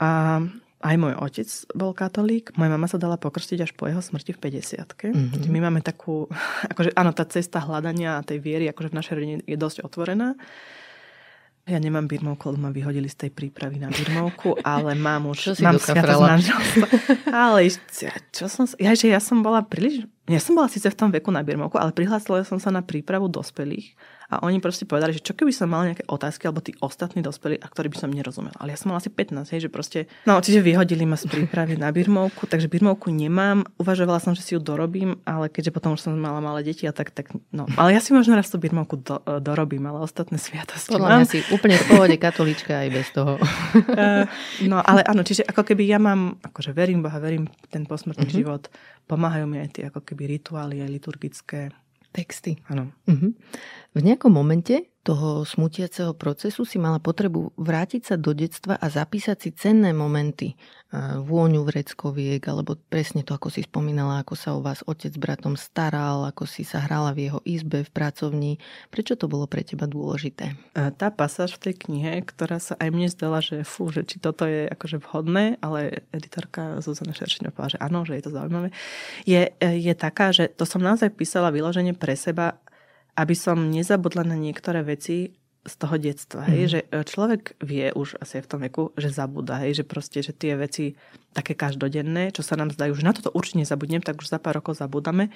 [0.00, 0.40] a
[0.86, 4.62] aj môj otec bol katolík, moja mama sa dala pokrstiť až po jeho smrti v
[4.62, 5.50] 50 mm-hmm.
[5.50, 6.30] My máme takú,
[6.72, 10.38] akože áno, tá cesta hľadania tej viery akože v našej rodine je dosť otvorená.
[11.66, 15.52] Ja nemám birmovku, lebo ma vyhodili z tej prípravy na birmovku, ale mám už, čo
[15.58, 16.54] si mám sviatosť
[17.26, 17.66] Ale
[18.30, 21.30] čo som, ja, že ja som bola príliš, ja som bola síce v tom veku
[21.30, 23.94] na birmovku, ale prihlásila som sa na prípravu dospelých
[24.26, 27.62] a oni proste povedali, že čo keby som mal nejaké otázky, alebo tí ostatní dospelí,
[27.62, 28.50] a ktorí by som nerozumel.
[28.58, 30.10] Ale ja som mal asi 15, hej, že proste...
[30.26, 33.62] No, čiže vyhodili ma z prípravy na birmovku, takže birmovku nemám.
[33.78, 36.92] Uvažovala som, že si ju dorobím, ale keďže potom už som mala malé deti a
[36.92, 37.70] tak, tak no.
[37.78, 41.38] Ale ja si možno raz tú birmovku do, dorobím, ale ostatné sviatosti Podľa mňa si
[41.54, 43.38] úplne v pohode katolíčka aj bez toho.
[43.38, 44.26] uh,
[44.66, 48.38] no, ale áno, čiže ako keby ja mám, akože verím Boha, verím ten posmrtný uh-huh.
[48.42, 48.66] život,
[49.06, 51.70] pomáhajú mi aj tie ako keby rituály, aj liturgické
[52.10, 52.58] texty.
[52.66, 52.90] Áno.
[53.06, 53.32] Uh-huh.
[53.94, 59.36] V nejakom momente toho smutiaceho procesu si mala potrebu vrátiť sa do detstva a zapísať
[59.38, 60.58] si cenné momenty.
[60.96, 65.54] Vôňu vreckoviek, alebo presne to, ako si spomínala, ako sa o vás otec s bratom
[65.54, 68.52] staral, ako si sa hrala v jeho izbe, v pracovni.
[68.90, 70.58] Prečo to bolo pre teba dôležité?
[70.74, 74.42] Tá pasáž v tej knihe, ktorá sa aj mne zdala, že fú, že či toto
[74.42, 78.68] je akože vhodné, ale editorka Zuzana Šeršiňová povedala, že áno, že je to zaujímavé,
[79.22, 82.58] je, je taká, že to som naozaj písala vyloženie pre seba,
[83.16, 85.34] aby som nezabudla na niektoré veci
[85.66, 86.46] z toho detstva.
[86.46, 86.48] Mm.
[86.48, 86.70] Hej, mhm.
[86.70, 90.30] že e, človek vie už asi v tom veku, že zabúda, hej, že proste, že
[90.30, 90.94] tie veci
[91.34, 94.62] také každodenné, čo sa nám zdajú, že na toto určite nezabudnem, tak už za pár
[94.62, 95.34] rokov zabudame.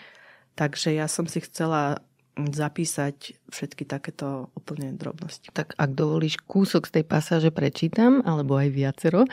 [0.54, 2.02] Takže ja som si chcela
[2.38, 5.50] zapísať všetky takéto úplne drobnosti.
[5.52, 9.26] Tak ak dovolíš kúsok z tej pasáže prečítam, alebo aj viacero.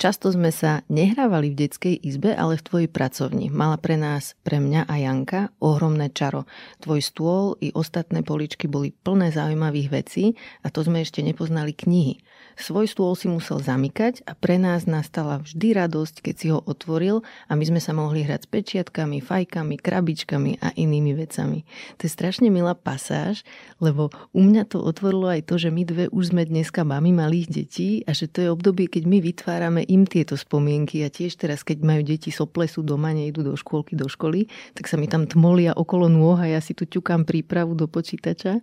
[0.00, 3.52] Často sme sa nehrávali v detskej izbe, ale v tvojej pracovni.
[3.52, 6.48] Mala pre nás, pre mňa a Janka, ohromné čaro.
[6.80, 12.16] Tvoj stôl i ostatné poličky boli plné zaujímavých vecí a to sme ešte nepoznali knihy.
[12.60, 17.24] Svoj stôl si musel zamykať a pre nás nastala vždy radosť, keď si ho otvoril
[17.48, 21.64] a my sme sa mohli hrať s pečiatkami, fajkami, krabičkami a inými vecami.
[21.96, 23.48] To je strašne milá pasáž,
[23.80, 27.48] lebo u mňa to otvorilo aj to, že my dve už sme dneska mami malých
[27.48, 31.64] detí a že to je obdobie, keď my vytvárame im tieto spomienky a tiež teraz,
[31.64, 35.72] keď majú deti soplesu doma, nejdú do škôlky, do školy, tak sa mi tam tmolia
[35.72, 38.60] okolo nôh a ja si tu ťukám prípravu do počítača.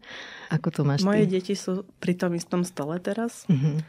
[0.54, 1.42] Ako to máš Moje ty?
[1.42, 3.50] deti sú pri tom istom stole teraz.
[3.50, 3.87] Mm-hmm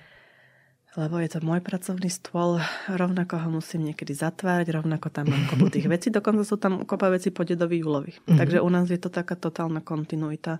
[0.99, 2.59] lebo je to môj pracovný stôl,
[2.91, 7.07] rovnako ho musím niekedy zatvárať, rovnako tam mám kopu tých vecí, dokonca sú tam kopa
[7.15, 8.19] vecí po dedovi Julovi.
[8.19, 8.35] Mm-hmm.
[8.35, 10.59] Takže u nás je to taká totálna kontinuita.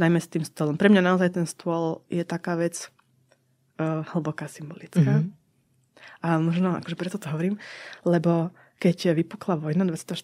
[0.00, 0.80] najmä s tým stolom.
[0.80, 2.88] Pre mňa naozaj ten stôl je taká vec
[3.76, 5.20] uh, hlboká symbolická.
[5.20, 6.24] Mm-hmm.
[6.24, 7.60] A možno akože preto to hovorím,
[8.08, 8.48] lebo
[8.80, 10.16] keď vypukla vojna 24.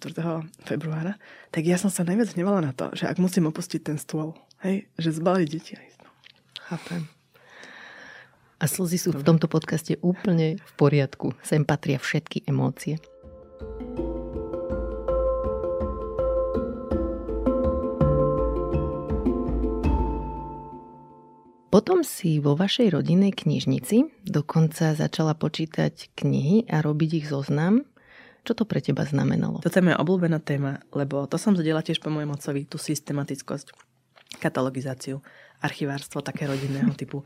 [0.64, 1.20] februára,
[1.52, 4.32] tak ja som sa najviac hnevala na to, že ak musím opustiť ten stôl,
[4.64, 6.10] hej, že zbaliť deti aj no.
[6.72, 7.15] Chápem.
[8.66, 11.38] A slzy sú v tomto podcaste úplne v poriadku.
[11.38, 12.98] Sem patria všetky emócie.
[21.70, 27.86] Potom si vo vašej rodinnej knižnici dokonca začala počítať knihy a robiť ich zoznam.
[28.42, 29.62] Čo to pre teba znamenalo?
[29.62, 33.70] Toto je moja obľúbená téma, lebo to som zadela tiež po mojom otcovi, tú systematickosť,
[34.42, 35.22] katalogizáciu,
[35.62, 37.22] archivárstvo také rodinného typu.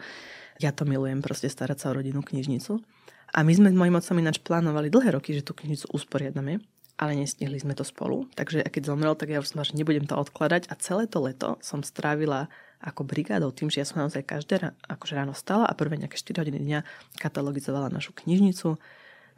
[0.61, 2.85] Ja to milujem, proste starať sa o rodinnú knižnicu.
[3.33, 6.61] A my sme s mojim otcom ináč plánovali dlhé roky, že tú knižnicu usporiadame,
[7.01, 8.29] ale nestihli sme to spolu.
[8.37, 11.57] Takže keď zomrel, tak ja už som že nebudem to odkladať a celé to leto
[11.65, 15.97] som strávila ako brigádou tým, že ja som naozaj každé akože ráno stala a prvé
[16.01, 16.81] nejaké 4 hodiny dňa
[17.17, 18.77] katalogizovala našu knižnicu.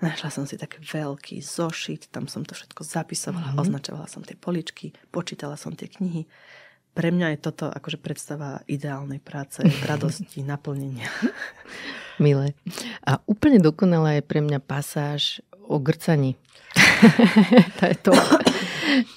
[0.03, 3.63] Našla som si taký veľký zošit, tam som to všetko zapisovala, mm-hmm.
[3.63, 6.27] označovala som tie poličky, počítala som tie knihy.
[6.93, 11.09] Pre mňa je toto akože predstava ideálnej práce, radosti, naplnenia.
[12.21, 12.53] Milé.
[13.03, 16.37] A úplne dokonalá je pre mňa pasáž o grcaní.
[17.81, 18.13] to je to.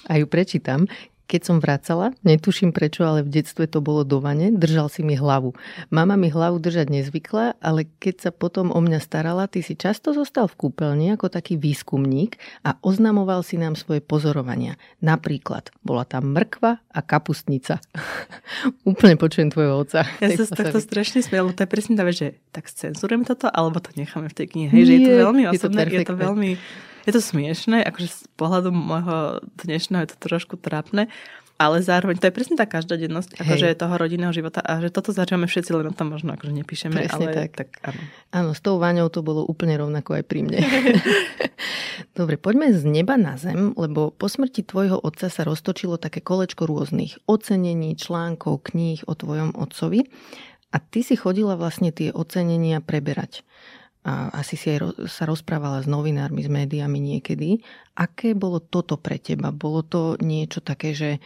[0.06, 0.86] A ju prečítam.
[1.26, 5.18] Keď som vracala, netuším prečo, ale v detstve to bolo do vane, držal si mi
[5.18, 5.58] hlavu.
[5.90, 10.14] Mama mi hlavu držať nezvykla, ale keď sa potom o mňa starala, ty si často
[10.14, 14.78] zostal v kúpeľni ako taký výskumník a oznamoval si nám svoje pozorovania.
[15.02, 17.82] Napríklad, bola tam mrkva a kapustnica.
[18.90, 20.06] Úplne počujem tvojho oca.
[20.22, 23.82] Ja sa takto strašne smiel, to je presne tá vec, že tak cenzurujeme toto, alebo
[23.82, 24.70] to necháme v tej knihe.
[24.70, 26.50] Hej, že je to veľmi osobné, je to, je to veľmi
[27.06, 31.06] je to smiešné, akože z pohľadu môjho dnešného je to trošku trápne,
[31.56, 35.48] ale zároveň to je presne tá každodennosť akože toho rodinného života a že toto začíname
[35.48, 37.00] všetci, len o tom možno akože nepíšeme.
[37.00, 37.50] Presne ale tak.
[37.56, 38.02] tak áno.
[38.28, 40.60] áno, s tou váňou to bolo úplne rovnako aj pri mne.
[42.18, 46.68] Dobre, poďme z neba na zem, lebo po smrti tvojho otca sa roztočilo také kolečko
[46.68, 50.04] rôznych ocenení, článkov, kníh o tvojom otcovi
[50.72, 53.46] a ty si chodila vlastne tie ocenenia preberať
[54.06, 57.58] a asi si aj sa rozprávala s novinármi, s médiami niekedy.
[57.98, 59.50] Aké bolo toto pre teba?
[59.50, 61.18] Bolo to niečo také, že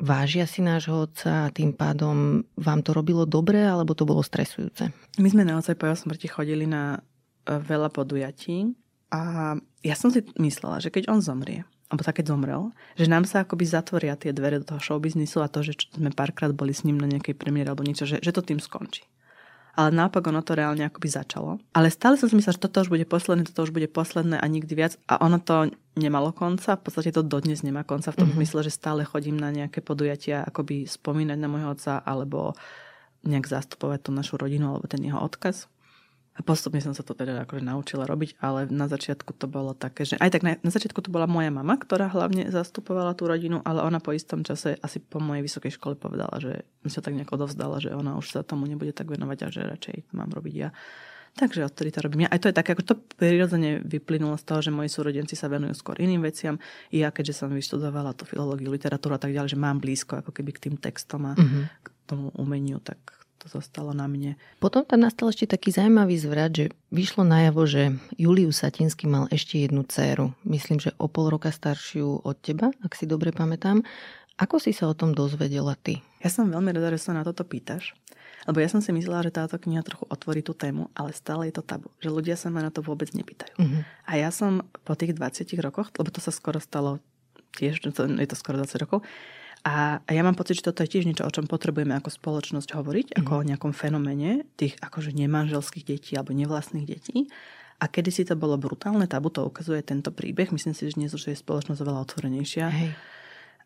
[0.00, 4.88] vážia si nášho otca a tým pádom vám to robilo dobre, alebo to bolo stresujúce?
[5.20, 7.04] My sme naozaj po jeho smrti chodili na
[7.44, 8.72] e, veľa podujatí
[9.12, 13.28] a ja som si myslela, že keď on zomrie, alebo tak keď zomrel, že nám
[13.28, 16.88] sa akoby zatvoria tie dvere do toho showbiznisu a to, že sme párkrát boli s
[16.88, 19.04] ním na nejakej premiére alebo niečo, že, že to tým skončí
[19.74, 21.62] ale naopak ono to reálne akoby začalo.
[21.74, 24.46] Ale stále som si myslela, že toto už bude posledné, toto už bude posledné a
[24.46, 24.92] nikdy viac.
[25.06, 28.40] A ono to nemalo konca, v podstate to dodnes nemá konca v tom mm-hmm.
[28.40, 32.54] smysle, že stále chodím na nejaké podujatia, akoby spomínať na môjho otca alebo
[33.26, 35.68] nejak zastupovať tú našu rodinu alebo ten jeho odkaz.
[36.38, 40.06] A postupne som sa to teda akože naučila robiť, ale na začiatku to bolo také,
[40.06, 43.60] že aj tak na, na začiatku to bola moja mama, ktorá hlavne zastupovala tú rodinu,
[43.66, 47.18] ale ona po istom čase asi po mojej vysokej škole povedala, že mi sa tak
[47.18, 50.30] nejako dovzdala, že ona už sa tomu nebude tak venovať a že radšej to mám
[50.30, 50.70] robiť ja.
[51.30, 52.32] Takže odtedy to robím ja.
[52.32, 55.78] Aj to je také, ako to prirodzene vyplynulo z toho, že moji súrodenci sa venujú
[55.78, 56.58] skôr iným veciam.
[56.90, 60.34] I ja, keďže som vyštudovala tú filológiu, literatúru a tak ďalej, že mám blízko ako
[60.34, 61.62] keby k tým textom a mm-hmm.
[61.86, 62.98] k tomu umeniu, tak
[63.40, 64.36] to zostalo na mne.
[64.60, 69.64] Potom tam nastal ešte taký zaujímavý zvrat, že vyšlo najavo, že Julius Satinsky mal ešte
[69.64, 70.36] jednu dceru.
[70.44, 73.80] Myslím, že o pol roka staršiu od teba, ak si dobre pamätám.
[74.36, 76.04] Ako si sa o tom dozvedela ty?
[76.20, 77.96] Ja som veľmi rada, že sa na toto pýtaš.
[78.48, 81.60] Lebo ja som si myslela, že táto kniha trochu otvorí tú tému, ale stále je
[81.60, 81.92] to tabu.
[82.00, 83.52] Že ľudia sa ma na to vôbec nepýtajú.
[83.60, 83.84] Uh-huh.
[84.08, 87.04] A ja som po tých 20 rokoch, lebo to sa skoro stalo
[87.52, 89.04] tiež, je to skoro 20 rokov,
[89.60, 93.06] a, ja mám pocit, že toto je tiež niečo, o čom potrebujeme ako spoločnosť hovoriť,
[93.12, 93.16] mm.
[93.20, 97.28] ako o nejakom fenoméne tých akože nemanželských detí alebo nevlastných detí.
[97.80, 100.52] A kedy si to bolo brutálne tabu, to ukazuje tento príbeh.
[100.52, 102.66] Myslím si, že dnes už je spoločnosť oveľa otvorenejšia.
[102.68, 102.90] Hej.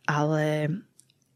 [0.07, 0.45] Ale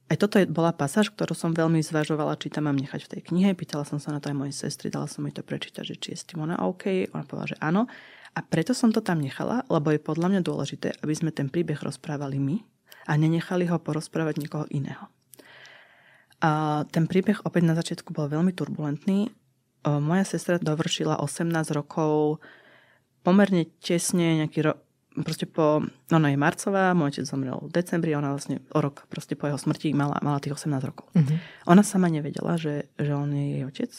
[0.08, 3.22] aj toto je, bola pasáž, ktorú som veľmi zvažovala, či tam mám nechať v tej
[3.30, 3.50] knihe.
[3.58, 6.08] Pýtala som sa na to aj mojej sestry, dala som jej to prečítať, že či
[6.14, 7.10] je s tým ona OK.
[7.12, 7.90] Ona povedala, že áno.
[8.32, 11.82] A preto som to tam nechala, lebo je podľa mňa dôležité, aby sme ten príbeh
[11.82, 12.56] rozprávali my,
[13.08, 15.08] a nenechali ho porozprávať niekoho iného.
[16.38, 19.32] A ten príbeh opäť na začiatku bol veľmi turbulentný.
[19.82, 22.38] Moja sestra dovršila 18 rokov
[23.26, 24.78] pomerne tesne, nejaký rok,
[25.26, 25.82] proste po,
[26.14, 29.58] ona je marcová, môj otec zomrel v decembri, ona vlastne o rok proste po jeho
[29.58, 31.10] smrti mala, mala tých 18 rokov.
[31.12, 31.36] Uh-huh.
[31.66, 33.90] Ona sama nevedela, že, že on je jej otec.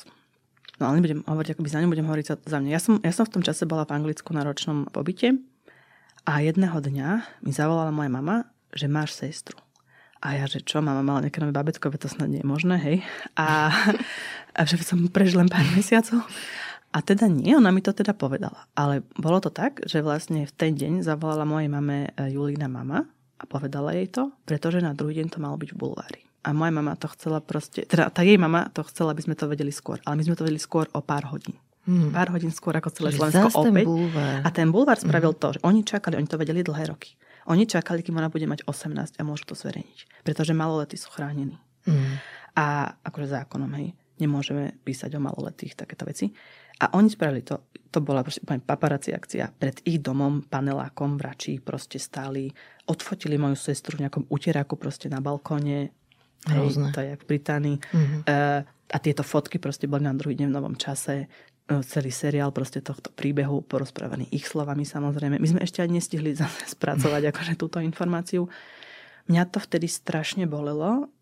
[0.80, 2.70] No ale nebudem hovoriť, akoby za ňu budem hovoriť za, za mňa.
[2.72, 5.36] Ja som, ja som v tom čase bola v Anglicku na ročnom pobyte
[6.24, 9.58] a jedného dňa mi zavolala moja mama, že máš sestru.
[10.20, 12.98] A ja, že čo, mama mala nejaké nové babetko, to snad nie je možné, hej.
[13.40, 13.72] A,
[14.60, 16.28] a že som prežil len pár mesiacov.
[16.90, 18.66] A teda nie, ona mi to teda povedala.
[18.74, 23.06] Ale bolo to tak, že vlastne v ten deň zavolala mojej mame e, Julína mama
[23.40, 26.22] a povedala jej to, pretože na druhý deň to malo byť v bulvári.
[26.44, 29.46] A moja mama to chcela proste, teda tá jej mama to chcela, aby sme to
[29.46, 30.02] vedeli skôr.
[30.04, 31.56] Ale my sme to vedeli skôr o pár hodín.
[31.86, 32.10] Hmm.
[32.12, 33.86] Pár hodín skôr ako celé Slovensko opäť.
[33.86, 35.42] Ten a ten bulvár spravil hmm.
[35.42, 37.14] to, že oni čakali, oni to vedeli dlhé roky.
[37.50, 40.22] Oni čakali, kým ona bude mať 18 a môžu to zverejniť.
[40.22, 41.58] Pretože maloletí sú chránení.
[41.90, 42.22] Mm.
[42.54, 46.30] A akože zákonom, hej, nemôžeme písať o maloletých takéto veci.
[46.80, 49.52] A oni spravili to, to bola proste úplne paparaci akcia.
[49.52, 52.54] Pred ich domom, panelákom, vračí proste stáli,
[52.88, 55.92] odfotili moju sestru v nejakom uteráku proste na balkóne.
[56.48, 57.78] Hej, to je v Británii.
[57.84, 58.22] Mm-hmm.
[58.24, 61.30] Uh, a tieto fotky proste boli na druhý deň v novom čase.
[61.70, 65.38] E, celý seriál proste tohto príbehu porozprávaný ich slovami samozrejme.
[65.38, 66.34] My sme ešte ani nestihli
[66.74, 68.50] spracovať akože túto informáciu.
[69.30, 71.14] Mňa to vtedy strašne bolelo.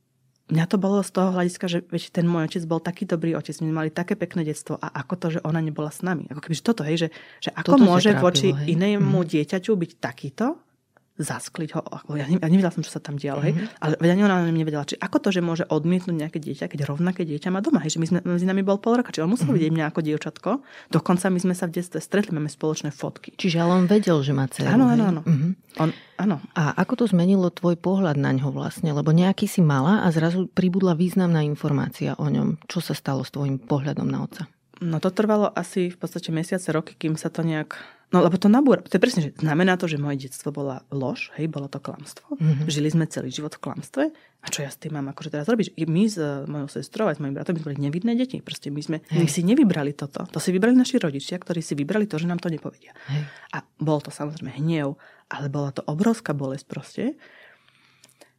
[0.47, 3.51] Mňa to bolo z toho hľadiska, že veď ten môj otec bol taký dobrý otec,
[3.59, 6.23] my mali také pekné detstvo a ako to, že ona nebola s nami.
[6.31, 7.07] Ako keby, že toto, hej, že,
[7.43, 8.79] že ako toto môže trápilo, voči hej.
[8.79, 9.27] inému mm.
[9.27, 10.55] dieťaťu byť takýto
[11.17, 11.81] zaskliť ho.
[12.13, 13.57] Ja, ja nevedela som, čo sa tam dialo, mm-hmm.
[13.57, 13.67] hej.
[13.67, 13.99] Mhm.
[13.99, 17.49] Ale ani ona nevedela, či ako to, že môže odmietnúť nejaké dieťa, keď rovnaké dieťa
[17.49, 17.81] má doma.
[17.81, 19.57] Hej, že my sme, medzi nami bol pol roka, či on musel mm-hmm.
[19.57, 20.49] vidieť mňa ako dievčatko.
[20.93, 23.33] Dokonca my sme sa v detstve stretli, máme spoločné fotky.
[23.35, 24.69] Čiže ale on vedel, že má dceru.
[24.69, 25.21] Áno, áno, áno.
[25.25, 25.51] Mm-hmm.
[25.81, 25.89] On,
[26.21, 26.37] áno.
[26.53, 28.93] A ako to zmenilo tvoj pohľad na ňo vlastne?
[28.93, 32.61] Lebo nejaký si mala a zrazu pribudla významná informácia o ňom.
[32.69, 34.49] Čo sa stalo s tvojim pohľadom na otca?
[34.77, 38.47] No to trvalo asi v podstate mesiace, roky, kým sa to nejak No lebo to
[38.47, 38.79] nabúra.
[38.87, 42.39] To je presne, že znamená to, že moje detstvo bola lož, hej, bolo to klamstvo.
[42.39, 42.71] Mm-hmm.
[42.71, 44.03] Žili sme celý život v klamstve.
[44.39, 45.75] A čo ja s tým mám akože teraz robiť?
[45.91, 48.39] My s e, mojou sestrou a s mojim bratom my sme boli nevidné deti.
[48.39, 49.19] Proste my sme hej.
[49.19, 50.23] my si nevybrali toto.
[50.23, 52.95] To si vybrali naši rodičia, ktorí si vybrali to, že nám to nepovedia.
[53.11, 53.27] Hej.
[53.51, 54.95] A bol to samozrejme hnev,
[55.27, 57.03] ale bola to obrovská bolesť proste.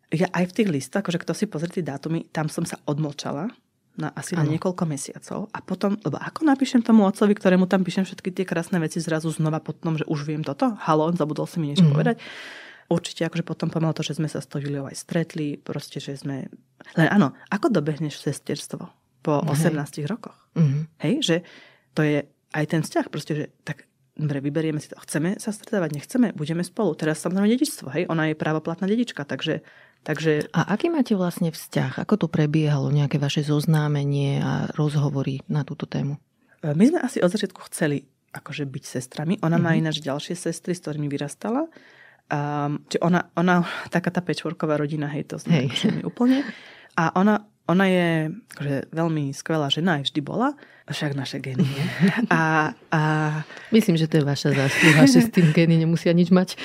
[0.09, 3.53] Ja aj v tých listoch, akože kto si pozrie tie dátumy, tam som sa odmlčala,
[3.99, 4.47] na asi ano.
[4.47, 8.47] na niekoľko mesiacov a potom, lebo ako napíšem tomu otcovi, ktorému tam píšem všetky tie
[8.47, 11.93] krásne veci zrazu znova potom, že už viem toto, halo, zabudol si mi niečo mm.
[11.93, 12.17] povedať.
[12.89, 16.17] Určite akože potom pomalo to, že sme sa s tou Juliou aj stretli, proste, že
[16.17, 16.49] sme...
[16.97, 18.89] Len áno, ako dobehneš sesterstvo
[19.21, 19.75] po Hej.
[19.75, 20.39] 18 rokoch?
[20.57, 20.89] Mm.
[21.05, 21.37] Hej, že
[21.93, 22.25] to je
[22.55, 23.85] aj ten vzťah, proste, že tak
[24.19, 24.97] dobre, vyberieme si to.
[24.99, 26.97] Chceme sa stretávať, nechceme, budeme spolu.
[26.99, 29.63] Teraz samozrejme dedičstvo, hej, ona je právoplatná dedička, takže
[30.07, 30.49] Takže...
[30.55, 32.01] A aký máte vlastne vzťah?
[32.01, 32.89] Ako to prebiehalo?
[32.89, 36.17] Nejaké vaše zoznámenie a rozhovory na túto tému?
[36.65, 39.35] E, my sme asi od začiatku chceli akože byť sestrami.
[39.41, 39.65] Ona mm-hmm.
[39.65, 39.79] má mhm.
[39.85, 41.67] ináč ďalšie sestry, s ktorými vyrastala.
[42.29, 46.05] Um, či ona, ona, taká tá pečvorková rodina, hej, to sme hej.
[46.05, 46.45] úplne.
[46.93, 48.09] A ona, ona je
[48.57, 50.57] akože veľmi skvelá žena, aj vždy bola,
[50.89, 51.85] však naše nie.
[52.33, 53.01] A, a...
[53.69, 56.57] Myslím, že to je vaša zásluha, že s tým gény nemusia nič mať.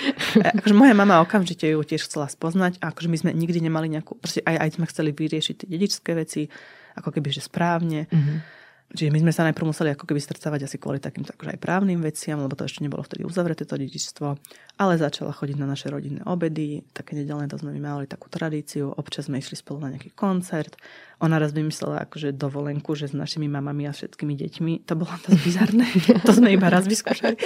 [0.63, 4.15] akože moja mama okamžite ju tiež chcela spoznať a akože my sme nikdy nemali nejakú,
[4.15, 6.47] proste aj, aj sme chceli vyriešiť tie dedičské veci,
[6.95, 8.07] ako keby, že správne.
[8.07, 8.62] Mm-hmm
[8.93, 11.97] Čiže my sme sa najprv museli ako keby stretávať asi kvôli takýmto akože aj právnym
[12.05, 14.37] veciam, lebo to ešte nebolo vtedy uzavreté to dedičstvo.
[14.77, 18.93] Ale začala chodiť na naše rodinné obedy, také nedelné to sme my mali takú tradíciu.
[18.93, 20.77] Občas sme išli spolu na nejaký koncert.
[21.23, 24.73] Ona raz vymyslela akože dovolenku, že s našimi mamami a všetkými deťmi.
[24.91, 25.87] To bolo to bizarné.
[26.27, 27.39] to sme iba raz vyskúšali.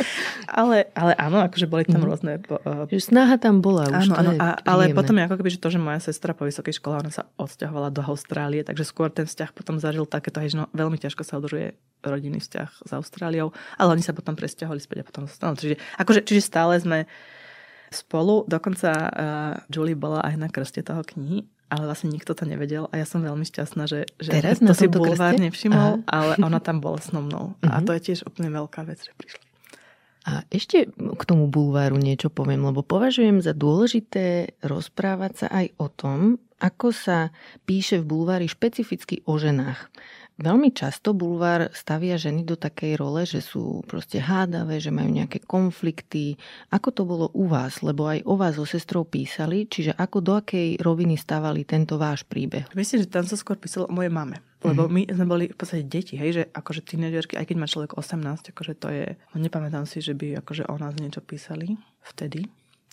[0.49, 2.07] Ale, ale áno, akože boli tam mm.
[2.09, 2.31] rôzne...
[2.49, 3.85] Uh, snaha tam bola.
[3.85, 6.49] Už áno, áno, a, ale potom je ako keby, že to, že moja sestra po
[6.49, 10.57] vysokej škole, ona sa odsťahovala do Austrálie, takže skôr ten vzťah potom zažil takéto, že
[10.57, 14.97] no, veľmi ťažko sa udržuje rodinný vzťah s Austráliou, ale oni sa potom presťahovali späť
[15.01, 15.53] a potom zostali.
[15.53, 17.05] Čiže, akože, čiže stále sme
[17.91, 18.43] spolu.
[18.47, 19.09] Dokonca uh,
[19.71, 23.19] Julie bola aj na krste toho knihy, ale vlastne nikto to nevedel a ja som
[23.19, 26.07] veľmi šťastná, že, že Teraz to si bulvár nevšimol, Aha.
[26.07, 27.55] ale ona tam bola so mnou.
[27.59, 27.71] Uh-huh.
[27.71, 27.85] A mhm.
[27.85, 29.43] to je tiež úplne veľká vec, že prišla.
[30.27, 35.87] A ešte k tomu bulváru niečo poviem, lebo považujem za dôležité rozprávať sa aj o
[35.87, 36.19] tom,
[36.59, 37.31] ako sa
[37.63, 39.87] píše v bulvári špecificky o ženách.
[40.37, 45.41] Veľmi často bulvár stavia ženy do takej role, že sú proste hádavé, že majú nejaké
[45.41, 46.37] konflikty.
[46.69, 47.81] Ako to bolo u vás?
[47.81, 52.21] Lebo aj o vás so sestrou písali, čiže ako do akej roviny stavali tento váš
[52.21, 52.69] príbeh?
[52.77, 54.37] Myslím, že tam sa skôr písalo o mojej mame.
[54.61, 55.09] Lebo mm-hmm.
[55.09, 58.53] my sme boli v podstate deti, hej, že akože tínedžerky, aj keď má človek 18,
[58.53, 59.05] akože to je,
[59.37, 62.45] nepamätám si, že by akože o nás niečo písali vtedy.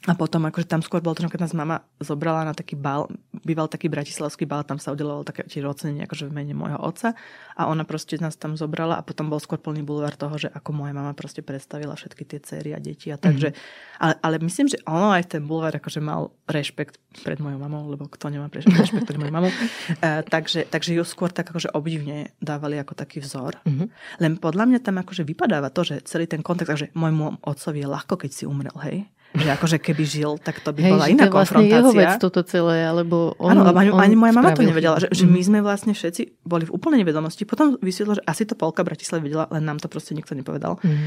[0.05, 3.09] A potom akože tam skôr bolo to, keď nás mama zobrala na taký bal,
[3.41, 7.17] býval taký bratislavský bal, tam sa udelovalo také tiež ocenenie akože v mene môjho otca
[7.57, 10.77] a ona proste nás tam zobrala a potom bol skôr plný bulvár toho, že ako
[10.77, 14.05] moja mama proste predstavila všetky tie céry a deti a takže, mm-hmm.
[14.05, 18.05] ale, ale, myslím, že ono aj ten bulvár akože mal rešpekt pred mojou mamou, lebo
[18.05, 22.77] kto nemá rešpekt pred mojou mamou, uh, takže, takže ju skôr tak akože obdivne dávali
[22.77, 23.57] ako taký vzor.
[23.65, 23.89] Mm-hmm.
[24.21, 27.89] Len podľa mňa tam akože vypadáva to, že celý ten kontext, že môjmu otcovi je
[27.89, 31.23] ľahko, keď si umrel, hej že akože keby žil, tak to by Hej, bola iná
[31.23, 31.77] to vlastne konfrontácia.
[31.77, 35.11] jeho vec toto celé, alebo on, Áno, ani, on ani moja mama to nevedela, že,
[35.11, 35.45] že my Mhm.
[35.45, 37.43] sme vlastne všetci boli v úplnej nevedomosti.
[37.43, 40.79] Potom vysvetlo, že asi to polka Bratislavy vedela, len nám to proste nikto nepovedal.
[40.81, 41.07] Mhm.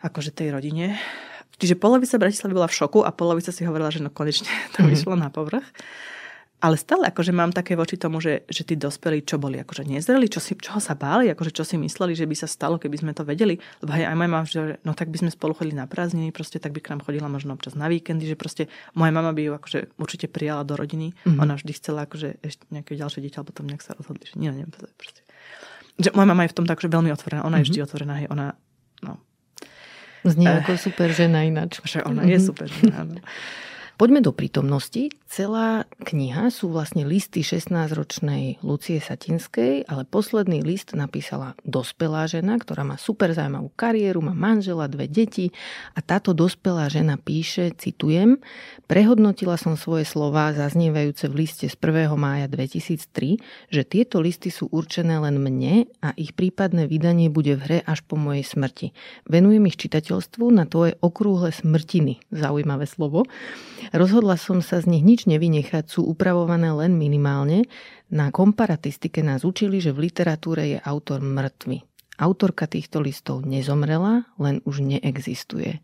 [0.00, 0.94] Akože tej rodine.
[1.52, 4.88] Čiže polovica Bratislavy bola v šoku a polovica si hovorila, že no konečne to Mhm.
[4.88, 5.66] vyšlo na povrch.
[6.60, 10.28] Ale stále akože mám také voči tomu, že, že tí dospelí, čo boli akože nezreli,
[10.28, 13.12] čo si, čoho sa báli, akože čo si mysleli, že by sa stalo, keby sme
[13.12, 13.56] to vedeli.
[13.80, 16.56] Lebo aj, aj moja mama, že no tak by sme spolu chodili na prázdniny, proste
[16.56, 19.52] tak by k nám chodila možno občas na víkendy, že proste moja mama by ju
[19.56, 21.16] akože určite prijala do rodiny.
[21.24, 21.38] Mhm.
[21.38, 24.48] Ona vždy chcela akože ešte nejaké ďalšie dieťa, ale potom nejak sa rozhodli, že nie,
[24.48, 25.20] neviem, to je proste.
[25.96, 27.40] Že moja mama je v tom tak, že veľmi otvorená.
[27.42, 28.52] Ona je vždy otvorená, hej, ona,
[29.00, 29.16] no,
[30.20, 30.60] Znie Eh.
[30.60, 31.80] ako super žena ináč.
[31.82, 32.44] že ona je Mhm.
[32.44, 32.68] super.
[32.68, 33.16] žena, áno.
[34.00, 35.12] Poďme do prítomnosti.
[35.28, 42.80] Celá kniha sú vlastne listy 16-ročnej Lucie Satinskej, ale posledný list napísala dospelá žena, ktorá
[42.80, 45.52] má super zaujímavú kariéru, má manžela, dve deti
[45.92, 48.40] a táto dospelá žena píše, citujem,
[48.88, 52.16] prehodnotila som svoje slova zaznievajúce v liste z 1.
[52.16, 53.36] mája 2003,
[53.68, 58.00] že tieto listy sú určené len mne a ich prípadné vydanie bude v hre až
[58.08, 58.96] po mojej smrti.
[59.28, 63.28] Venujem ich čitateľstvu na tvoje okrúhle smrtiny, zaujímavé slovo,
[63.90, 67.66] Rozhodla som sa z nich nič nevynechať, sú upravované len minimálne.
[68.06, 71.89] Na komparatistike nás učili, že v literatúre je autor mŕtvy.
[72.20, 75.80] Autorka týchto listov nezomrela, len už neexistuje.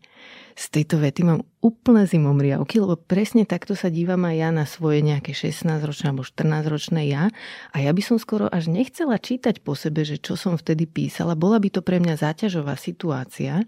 [0.57, 5.05] Z tejto vety mám úplne zimomriavky, lebo presne takto sa dívam aj ja na svoje
[5.05, 7.29] nejaké 16-ročné alebo 14-ročné ja
[7.73, 11.37] a ja by som skoro až nechcela čítať po sebe, že čo som vtedy písala,
[11.37, 13.65] bola by to pre mňa záťažová situácia.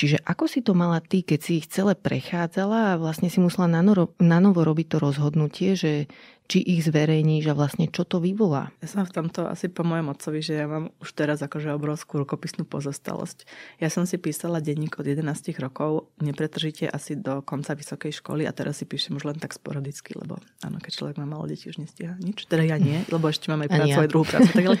[0.00, 3.68] Čiže ako si to mala ty, keď si ich celé prechádzala a vlastne si musela
[3.68, 6.08] na novo robiť to rozhodnutie, že
[6.50, 8.74] či ich zverejníš a vlastne čo to vyvolá?
[8.82, 12.18] Ja som v tomto asi po mojom otcovi, že ja mám už teraz akože obrovskú
[12.18, 13.46] rukopisnú pozostalosť.
[13.78, 15.22] Ja som si písala denník od 11
[15.56, 20.18] rokov, nepretržite asi do konca vysokej školy a teraz si píšem už len tak sporadicky,
[20.18, 22.44] lebo áno, keď človek má malo detí, už nestíha nič.
[22.44, 24.02] Teda ja nie, lebo ešte mám aj prácu, ja.
[24.02, 24.50] aj druhú prácu.
[24.50, 24.80] Tak ďalej.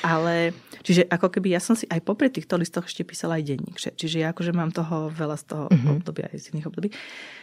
[0.00, 0.34] Ale,
[0.80, 3.76] čiže ako keby ja som si aj popri týchto listoch ešte písala aj denník.
[3.76, 6.00] že- Čiže ja akože mám toho veľa z toho Mhm.
[6.00, 6.88] obdobia aj z iných období.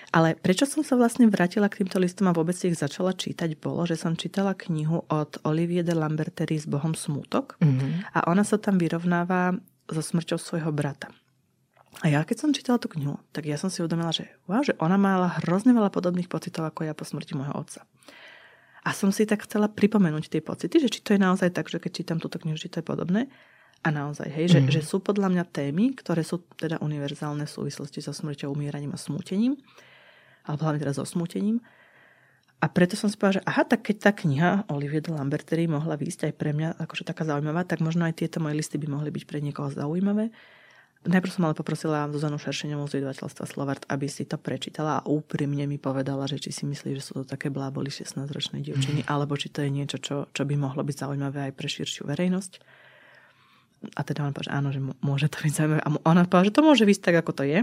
[0.07, 3.83] Ale prečo som sa vlastne vrátila k týmto listom a vôbec ich začala čítať, bolo,
[3.83, 8.15] že som čítala knihu od Olivier de Lambertery s Bohom smútok Mhm.
[8.15, 11.11] a ona sa tam vyrovnáva so smrťou svojho brata.
[12.03, 14.77] A ja keď som čítala tú knihu, tak ja som si uvedomila, že, wow, že
[14.77, 17.83] ona mala hrozne veľa podobných pocitov ako ja po smrti môjho otca.
[18.85, 21.81] A som si tak chcela pripomenúť tie pocity, že či to je naozaj tak, že
[21.81, 23.27] keď čítam túto knihu, či to je podobné.
[23.83, 24.69] A naozaj, hej, že, Mhm.
[24.71, 28.99] že sú podľa mňa témy, ktoré sú teda univerzálne v súvislosti so smrťou, umieraním a
[29.01, 29.57] smútením,
[30.47, 31.59] alebo hlavne teda so smútením.
[32.57, 35.93] A preto som si povedala, že aha, tak keď tá kniha Olivia de Lambertery mohla
[35.93, 39.13] výjsť aj pre mňa akože taká zaujímavá, tak možno aj tieto moje listy by mohli
[39.13, 40.33] byť pre niekoho zaujímavé.
[41.05, 45.69] Najprv som ale poprosila Zuzanu Šeršeňovú z vydavateľstva Slovart, aby si to prečítala a úprimne
[45.69, 49.53] mi povedala, že či si myslí, že sú to také bláboli 16-ročné dievčiny, alebo či
[49.53, 52.51] to je niečo, čo, čo by mohlo byť zaujímavé aj pre širšiu verejnosť.
[53.93, 55.81] A teda ona povedala, že áno, že môže to byť zaujímavé.
[55.85, 57.59] A ona povedala, že to môže výsť tak, ako to je.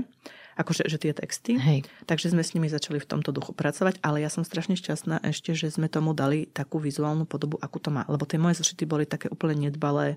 [0.54, 1.58] Akože že tie texty.
[1.58, 1.86] Hej.
[2.06, 5.54] Takže sme s nimi začali v tomto duchu pracovať, ale ja som strašne šťastná ešte,
[5.54, 8.06] že sme tomu dali takú vizuálnu podobu, akú to má.
[8.06, 10.16] Lebo tie moje zošity boli také úplne nedbalé,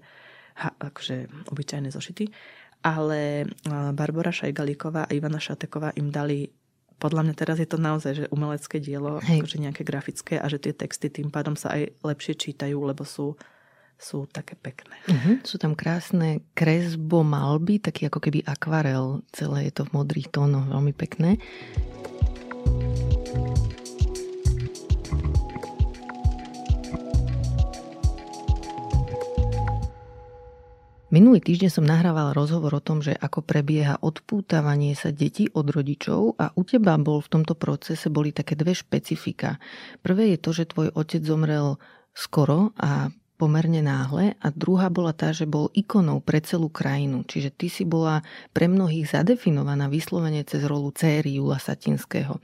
[0.62, 2.30] ha, akože obyčajné zošity.
[2.86, 3.50] Ale
[3.98, 6.54] Barbara Šajgalíková a Ivana Šateková im dali
[6.98, 9.46] podľa mňa teraz je to naozaj že umelecké dielo, Hej.
[9.46, 13.38] akože nejaké grafické a že tie texty tým pádom sa aj lepšie čítajú, lebo sú,
[13.98, 14.96] sú také pekné.
[15.10, 15.42] Uh-huh.
[15.42, 19.26] Sú tam krásne kresbo malby, taký ako keby akvarel.
[19.34, 21.42] Celé je to v modrých tónoch, veľmi pekné.
[31.08, 36.36] Minulý týždeň som nahrávala rozhovor o tom, že ako prebieha odpútavanie sa detí od rodičov
[36.36, 39.56] a u teba bol v tomto procese boli také dve špecifika.
[40.04, 41.80] Prvé je to, že tvoj otec zomrel
[42.12, 43.08] skoro a
[43.38, 47.22] pomerne náhle a druhá bola tá, že bol ikonou pre celú krajinu.
[47.22, 52.42] Čiže ty si bola pre mnohých zadefinovaná vyslovene cez rolu céry Jula Satinského.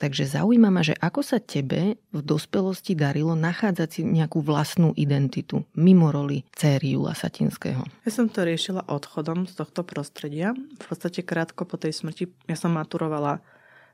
[0.00, 5.68] Takže zaujíma ma, že ako sa tebe v dospelosti darilo nachádzať si nejakú vlastnú identitu
[5.76, 7.84] mimo roli céry Jula Satinského.
[8.08, 10.56] Ja som to riešila odchodom z tohto prostredia.
[10.56, 13.44] V podstate krátko po tej smrti, ja som maturovala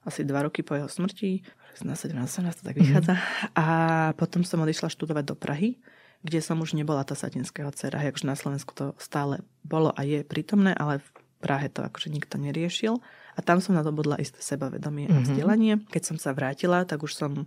[0.07, 1.43] asi dva roky po jeho smrti,
[1.83, 3.15] 16, 17, 18, to tak vychádza.
[3.19, 3.59] Mm-hmm.
[3.59, 3.67] A
[4.15, 5.77] potom som odišla študovať do Prahy,
[6.23, 8.01] kde som už nebola tá satinského dcera.
[8.01, 12.41] Akože na Slovensku to stále bolo a je prítomné, ale v Prahe to akože nikto
[12.41, 12.97] neriešil.
[13.37, 15.21] A tam som nadobudla isté sebavedomie mm-hmm.
[15.21, 15.75] a vzdelanie.
[15.93, 17.45] Keď som sa vrátila, tak už som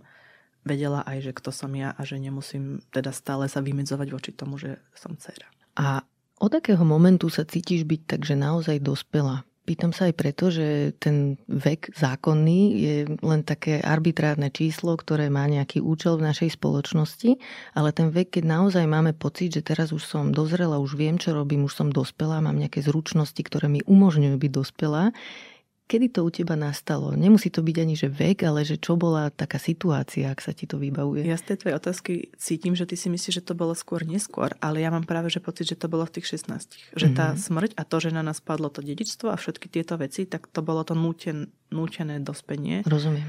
[0.62, 4.60] vedela aj, že kto som ja a že nemusím teda stále sa vymedzovať voči tomu,
[4.60, 5.48] že som dcera.
[5.74, 6.06] A
[6.40, 9.44] od akého momentu sa cítiš byť takže naozaj dospela?
[9.70, 15.46] Pýtam sa aj preto, že ten vek zákonný je len také arbitrárne číslo, ktoré má
[15.46, 17.38] nejaký účel v našej spoločnosti,
[17.78, 21.38] ale ten vek, keď naozaj máme pocit, že teraz už som dozrela, už viem, čo
[21.38, 25.14] robím, už som dospelá, mám nejaké zručnosti, ktoré mi umožňujú byť dospelá,
[25.90, 27.18] Kedy to u teba nastalo?
[27.18, 30.62] Nemusí to byť ani že vek, ale že čo bola taká situácia, ak sa ti
[30.70, 31.26] to vybavuje?
[31.26, 34.54] Ja z tej tvojej otázky cítim, že ty si myslíš, že to bolo skôr neskôr,
[34.62, 36.94] ale ja mám práve že pocit, že to bolo v tých 16.
[36.94, 37.42] Že tá mm-hmm.
[37.42, 40.62] smrť a to, že na nás padlo to dedičstvo a všetky tieto veci, tak to
[40.62, 42.86] bolo to núten, nútené dospenie.
[42.86, 43.26] Rozumiem.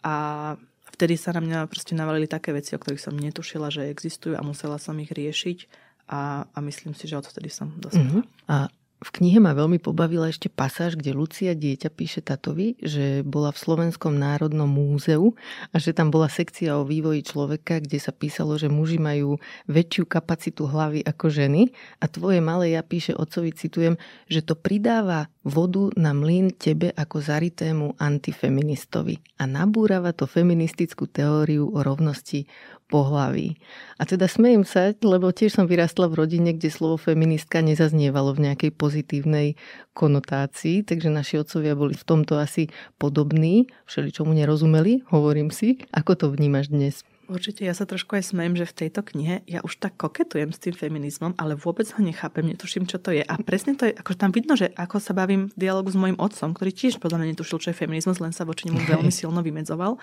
[0.00, 0.56] A
[0.96, 4.40] vtedy sa na mňa proste navalili také veci, o ktorých som netušila, že existujú a
[4.40, 5.68] musela som ich riešiť
[6.08, 8.24] a, a myslím si, že odtedy som dospela.
[8.24, 8.48] Mm-hmm.
[8.48, 13.54] A v knihe ma veľmi pobavila ešte pasáž, kde Lucia dieťa píše tatovi, že bola
[13.54, 15.38] v Slovenskom národnom múzeu
[15.70, 19.38] a že tam bola sekcia o vývoji človeka, kde sa písalo, že muži majú
[19.70, 21.70] väčšiu kapacitu hlavy ako ženy.
[22.02, 23.94] A tvoje malé ja píše otcovi, citujem,
[24.26, 31.72] že to pridáva vodu na mlyn tebe ako zaritému antifeministovi a nabúrava to feministickú teóriu
[31.72, 32.44] o rovnosti
[32.88, 33.60] pohlaví.
[34.00, 38.48] A teda smejem sa, lebo tiež som vyrastla v rodine, kde slovo feministka nezaznievalo v
[38.48, 39.60] nejakej pozitívnej
[39.92, 45.84] konotácii, takže naši otcovia boli v tomto asi podobní, všeli čomu nerozumeli, hovorím si.
[45.92, 47.04] Ako to vnímaš dnes?
[47.28, 50.64] Určite, ja sa trošku aj smejem, že v tejto knihe ja už tak koketujem s
[50.64, 53.20] tým feminizmom, ale vôbec ho nechápem, netuším, čo to je.
[53.20, 56.16] A presne to je, ako tam vidno, že ako sa bavím v dialogu s mojim
[56.16, 59.44] otcom, ktorý tiež podľa mňa netušil, čo je feminizmus, len sa voči nemu veľmi silno
[59.44, 60.00] vymedzoval.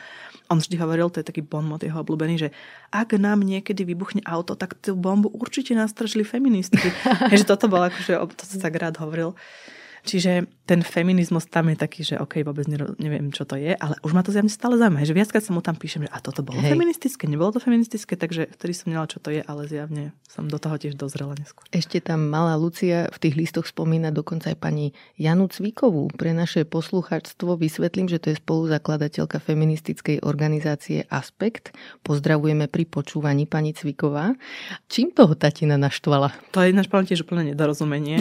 [0.54, 2.50] On vždy hovoril, to je taký bonmot jeho obľúbený, že
[2.94, 6.94] ak nám niekedy vybuchne auto, tak tú bombu určite nastržili feministky.
[7.34, 9.34] že toto bolo akože, to sa tak rád hovoril.
[10.06, 14.14] Čiže ten feminizmus tam je taký, že OK, vôbec neviem, čo to je, ale už
[14.14, 16.62] ma to zjavne stále zaujíma, že viackrát sa mu tam píšem, že a toto bolo
[16.62, 16.74] Hej.
[16.74, 20.62] feministické, nebolo to feministické, takže vtedy som nedala, čo to je, ale zjavne som do
[20.62, 21.66] toho tiež dozrela neskôr.
[21.74, 24.86] Ešte tam malá Lucia v tých listoch spomína dokonca aj pani
[25.18, 26.14] Janu Cvíkovú.
[26.14, 31.74] Pre naše posluchačstvo vysvetlím, že to je spoluzakladateľka feministickej organizácie Aspekt.
[32.02, 34.34] Pozdravujeme pri počúvaní pani Cvíková.
[34.90, 36.34] Čím toho tatina naštvala?
[36.54, 38.18] To je náš tiež úplne nedorozumenie.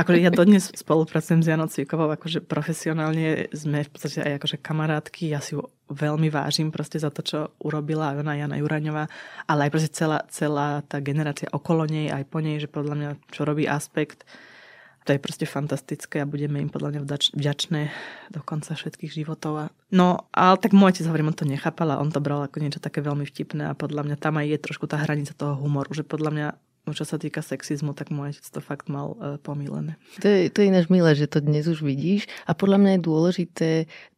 [0.00, 4.56] Ako ja dodnes spolupracujem spolupracujem s Janou Cvikovou, akože profesionálne sme v podstate aj akože
[4.64, 9.04] kamarátky, ja si ju veľmi vážim proste za to, čo urobila aj ona, Jana Juraňová,
[9.44, 13.10] ale aj proste celá, celá tá generácia okolo nej, aj po nej, že podľa mňa,
[13.28, 14.24] čo robí aspekt,
[15.04, 17.00] to je proste fantastické a budeme im podľa mňa
[17.36, 17.92] vďačné
[18.32, 19.52] do konca všetkých životov.
[19.56, 19.64] A...
[19.92, 22.80] No, ale tak môj otec, hovorím, on to nechápal a on to bral ako niečo
[22.80, 26.04] také veľmi vtipné a podľa mňa tam aj je trošku tá hranica toho humoru, že
[26.04, 26.48] podľa mňa
[26.90, 30.00] čo sa týka sexizmu, tak môj otec to fakt mal uh, pomílené.
[30.24, 33.06] To je, to je ináč milé, že to dnes už vidíš a podľa mňa je
[33.06, 33.70] dôležité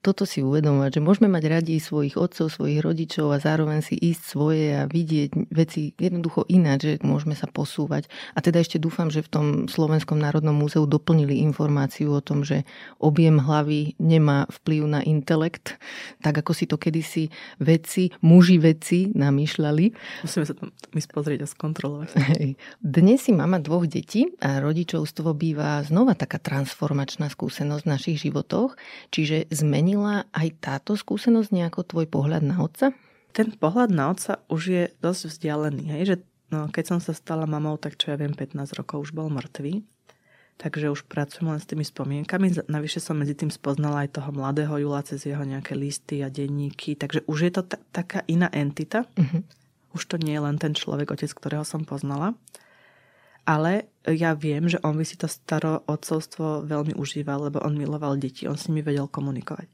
[0.02, 4.22] toto si uvedomovať, že môžeme mať radi svojich otcov, svojich rodičov a zároveň si ísť
[4.26, 8.10] svoje a vidieť veci jednoducho ináč, že môžeme sa posúvať.
[8.34, 12.66] A teda ešte dúfam, že v tom Slovenskom národnom múzeu doplnili informáciu o tom, že
[12.98, 15.78] objem hlavy nemá vplyv na intelekt,
[16.18, 17.30] tak ako si to kedysi
[17.62, 19.84] veci, muži veci namýšľali.
[20.26, 22.10] Musíme sa tam my pozrieť a skontrolovať.
[22.42, 22.58] Hej.
[22.82, 28.74] Dnes si mama dvoch detí a rodičovstvo býva znova taká transformačná skúsenosť v našich životoch,
[29.14, 32.96] čiže zmení zmenila aj táto skúsenosť nejako tvoj pohľad na otca?
[33.36, 35.84] Ten pohľad na otca už je dosť vzdialený.
[35.92, 36.02] Hej?
[36.08, 36.16] Že,
[36.48, 39.84] no, keď som sa stala mamou, tak čo ja viem, 15 rokov už bol mŕtvý.
[40.56, 42.72] Takže už pracujem len s tými spomienkami.
[42.72, 46.96] Navyše som medzi tým spoznala aj toho mladého Jula cez jeho nejaké listy a denníky.
[46.96, 49.04] Takže už je to t- taká iná entita.
[49.12, 49.44] Uh-huh.
[49.92, 52.32] Už to nie je len ten človek, otec, ktorého som poznala.
[53.42, 58.14] Ale ja viem, že on by si to staro otcovstvo veľmi užíval, lebo on miloval
[58.14, 59.66] deti, on s nimi vedel komunikovať.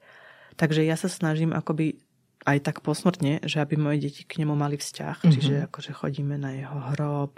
[0.56, 2.00] Takže ja sa snažím akoby
[2.48, 5.16] aj tak posmrtne, že aby moje deti k nemu mali vzťah.
[5.20, 5.32] Mm-hmm.
[5.36, 7.36] Čiže akože chodíme na jeho hrob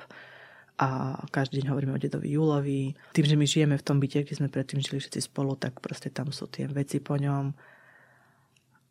[0.81, 2.97] a každý deň hovoríme o dedovi Julovi.
[3.13, 6.09] Tým, že my žijeme v tom byte, kde sme predtým žili všetci spolu, tak proste
[6.09, 7.53] tam sú tie veci po ňom.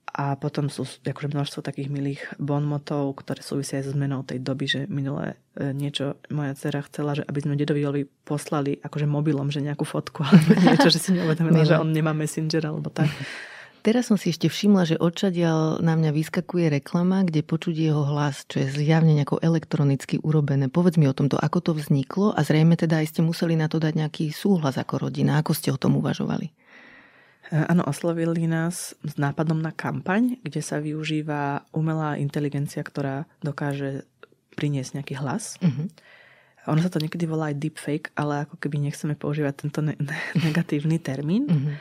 [0.10, 4.66] A potom sú akože množstvo takých milých bonmotov, ktoré súvisia aj so zmenou tej doby,
[4.66, 9.62] že minulé e, niečo moja dcera chcela, že aby sme dedovi poslali akože mobilom, že
[9.62, 13.08] nejakú fotku alebo niečo, že si neuvedomila, že on nemá messenger alebo tak.
[13.80, 18.44] Teraz som si ešte všimla, že odčadiaľ na mňa vyskakuje reklama, kde počuť jeho hlas,
[18.44, 20.68] čo je zjavne nejako elektronicky urobené.
[20.68, 23.80] Povedz mi o tomto, ako to vzniklo a zrejme teda aj ste museli na to
[23.80, 25.40] dať nejaký súhlas ako rodina.
[25.40, 26.52] Ako ste o tom uvažovali?
[27.50, 34.06] Áno, oslovili nás s nápadom na kampaň, kde sa využíva umelá inteligencia, ktorá dokáže
[34.54, 35.58] priniesť nejaký hlas.
[35.58, 35.90] Uh-huh.
[36.70, 39.98] Ono sa to niekedy volá aj deepfake, ale ako keby nechceme používať tento ne-
[40.38, 41.50] negatívny termín.
[41.50, 41.74] Uh-huh.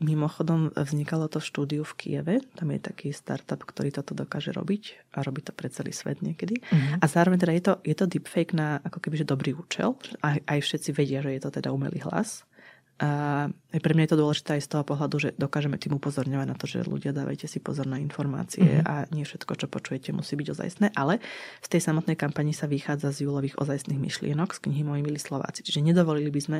[0.00, 2.36] Mimochodom vznikalo to v štúdiu v Kieve.
[2.56, 6.56] Tam je taký startup, ktorý toto dokáže robiť a robí to pre celý svet niekedy.
[6.56, 7.02] Mm-hmm.
[7.02, 10.00] A zároveň teda je to, je to deepfake na ako keby že dobrý účel.
[10.24, 12.48] Aj, aj všetci vedia, že je to teda umelý hlas.
[13.00, 13.48] A
[13.80, 16.68] pre mňa je to dôležité aj z toho pohľadu, že dokážeme tým upozorňovať na to,
[16.68, 18.84] že ľudia dávajte si pozor na informácie mm-hmm.
[18.84, 20.86] a nie všetko, čo počujete, musí byť ozajstné.
[20.92, 21.16] Ale
[21.64, 25.64] z tej samotnej kampani sa vychádza z júlových ozajstných myšlienok z knihy Moji milí Slováci.
[25.64, 26.58] Čiže nedovolili by sme,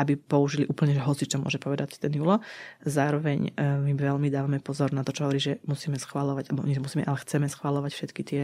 [0.00, 2.40] aby použili úplne, že hoci čo môže povedať ten Julo.
[2.88, 6.80] Zároveň e, my veľmi dávame pozor na to, čo hovorí, že musíme schváľovať, alebo nie
[6.80, 8.42] musíme, ale chceme schváľovať všetky tie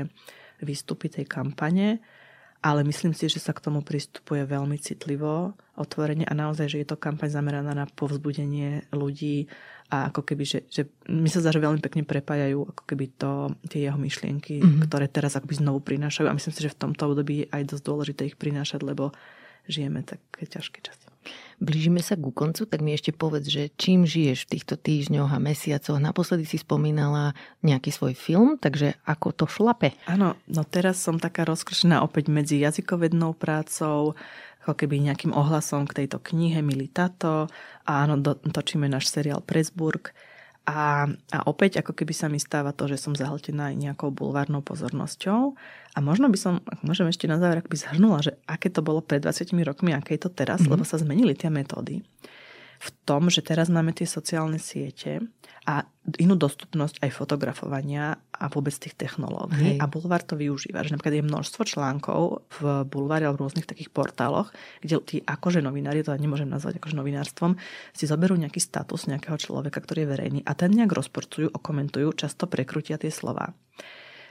[0.60, 2.04] výstupy tej kampane
[2.58, 6.88] ale myslím si, že sa k tomu pristupuje veľmi citlivo, otvorene a naozaj, že je
[6.90, 9.46] to kampaň zameraná na povzbudenie ľudí
[9.88, 13.54] a ako keby, že, že my sa zdá, že veľmi pekne prepájajú ako keby to,
[13.70, 14.84] tie jeho myšlienky, mm-hmm.
[14.90, 17.84] ktoré teraz akoby znovu prinášajú a myslím si, že v tomto období je aj dosť
[17.86, 19.14] dôležité ich prinášať, lebo
[19.64, 21.07] žijeme také ťažké časy.
[21.58, 25.42] Blížime sa ku koncu, tak mi ešte povedz, že čím žiješ v týchto týždňoch a
[25.42, 25.98] mesiacoch?
[25.98, 27.34] Naposledy si spomínala
[27.66, 29.90] nejaký svoj film, takže ako to šlape?
[30.06, 34.14] Áno, no teraz som taká rozkršená opäť medzi jazykovednou prácou,
[34.62, 37.50] ako keby nejakým ohlasom k tejto knihe Milý tato
[37.82, 40.14] a áno, do, točíme náš seriál Presburg
[40.68, 45.56] a, a opäť ako keby sa mi stáva to, že som zahltená nejakou bulvárnou pozornosťou.
[45.96, 49.00] A možno by som, ak môžem ešte na záver, by zhrnula, že aké to bolo
[49.00, 50.76] pred 20 rokmi, aké je to teraz, mm-hmm.
[50.76, 52.04] lebo sa zmenili tie metódy
[52.78, 55.18] v tom, že teraz máme tie sociálne siete
[55.66, 55.82] a
[56.16, 59.76] inú dostupnosť aj fotografovania a vôbec tých technológií.
[59.76, 59.82] Hej.
[59.82, 60.86] A Bulvár to využíva.
[60.86, 65.60] Že napríklad je množstvo článkov v Bulvári alebo v rôznych takých portáloch, kde tí akože
[65.60, 67.58] novinári, to nemôžem nazvať akože novinárstvom,
[67.92, 72.46] si zoberú nejaký status nejakého človeka, ktorý je verejný a ten nejak rozporcujú, okomentujú, často
[72.46, 73.52] prekrutia tie slova.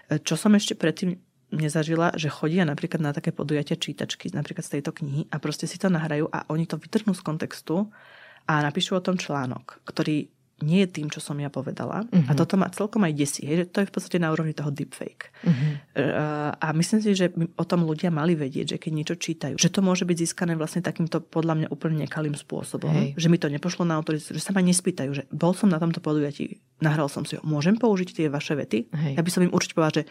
[0.08, 1.20] Čo som ešte predtým
[1.52, 5.80] nezažila, že chodia napríklad na také podujatia čítačky, napríklad z tejto knihy a proste si
[5.80, 7.88] to nahrajú a oni to vytrhnú z kontextu
[8.48, 10.32] a napíšu o tom článok, ktorý
[10.66, 12.10] nie je tým, čo som ja povedala.
[12.10, 12.26] Uh-huh.
[12.26, 12.38] A mhm.
[12.38, 15.30] toto ma celkom aj desí, hej, že to je v podstate na úrovni toho deepfake.
[15.46, 16.58] Uh-huh.
[16.58, 19.86] A myslím si, že o tom ľudia mali vedieť, že keď niečo čítajú, že to
[19.86, 22.90] môže byť získané vlastne takýmto podľa mňa úplne nekalým spôsobom.
[22.90, 23.22] Hej.
[23.22, 26.02] Že mi to nepošlo na autorizáciu, že sa ma nespýtajú, že bol som na tomto
[26.02, 28.90] podujatí, nahral som si ho, môžem použiť tie vaše vety?
[28.90, 29.14] Hej.
[29.14, 30.10] Ja by som im určite povedala, že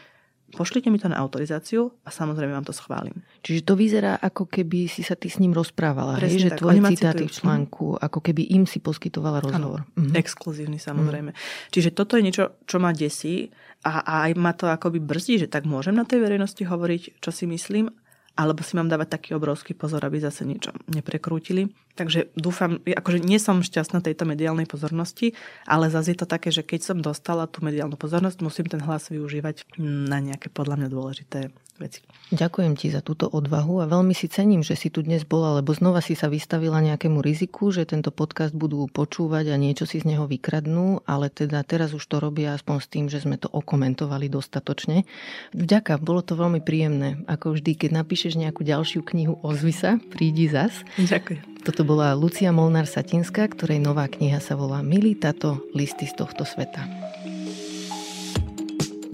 [0.55, 3.27] pošlite mi to na autorizáciu a samozrejme vám to schválim.
[3.43, 6.47] Čiže to vyzerá, ako keby si sa ty s ním rozprávala, hej?
[6.47, 6.63] že tak.
[6.63, 9.83] tvoje citáty v článku, ako keby im si poskytovala rozhovor.
[9.83, 10.15] Ano, mhm.
[10.15, 11.35] Exkluzívny samozrejme.
[11.35, 11.39] Mhm.
[11.75, 13.51] Čiže toto je niečo, čo ma desí
[13.83, 17.31] a, a aj ma to akoby brzdí, že tak môžem na tej verejnosti hovoriť, čo
[17.35, 17.91] si myslím,
[18.37, 21.73] alebo si mám dávať taký obrovský pozor, aby zase niečo neprekrútili.
[21.97, 25.33] Takže dúfam, akože nie som šťastná tejto mediálnej pozornosti,
[25.65, 29.09] ale zase je to také, že keď som dostala tú mediálnu pozornosť, musím ten hlas
[29.09, 31.41] využívať na nejaké podľa mňa dôležité
[31.79, 32.01] veci.
[32.35, 35.71] Ďakujem ti za túto odvahu a veľmi si cením, že si tu dnes bola, lebo
[35.71, 40.11] znova si sa vystavila nejakému riziku, že tento podcast budú počúvať a niečo si z
[40.11, 44.27] neho vykradnú, ale teda teraz už to robia aspoň s tým, že sme to okomentovali
[44.27, 45.07] dostatočne.
[45.55, 47.23] Vďaka, bolo to veľmi príjemné.
[47.31, 50.83] Ako vždy, keď napíšeš nejakú ďalšiu knihu, ozvi sa, prídi zas.
[50.99, 51.63] Ďakujem.
[51.63, 56.87] Toto bola Lucia Molnár-Satinská, ktorej nová kniha sa volá Milý tato, listy z tohto sveta.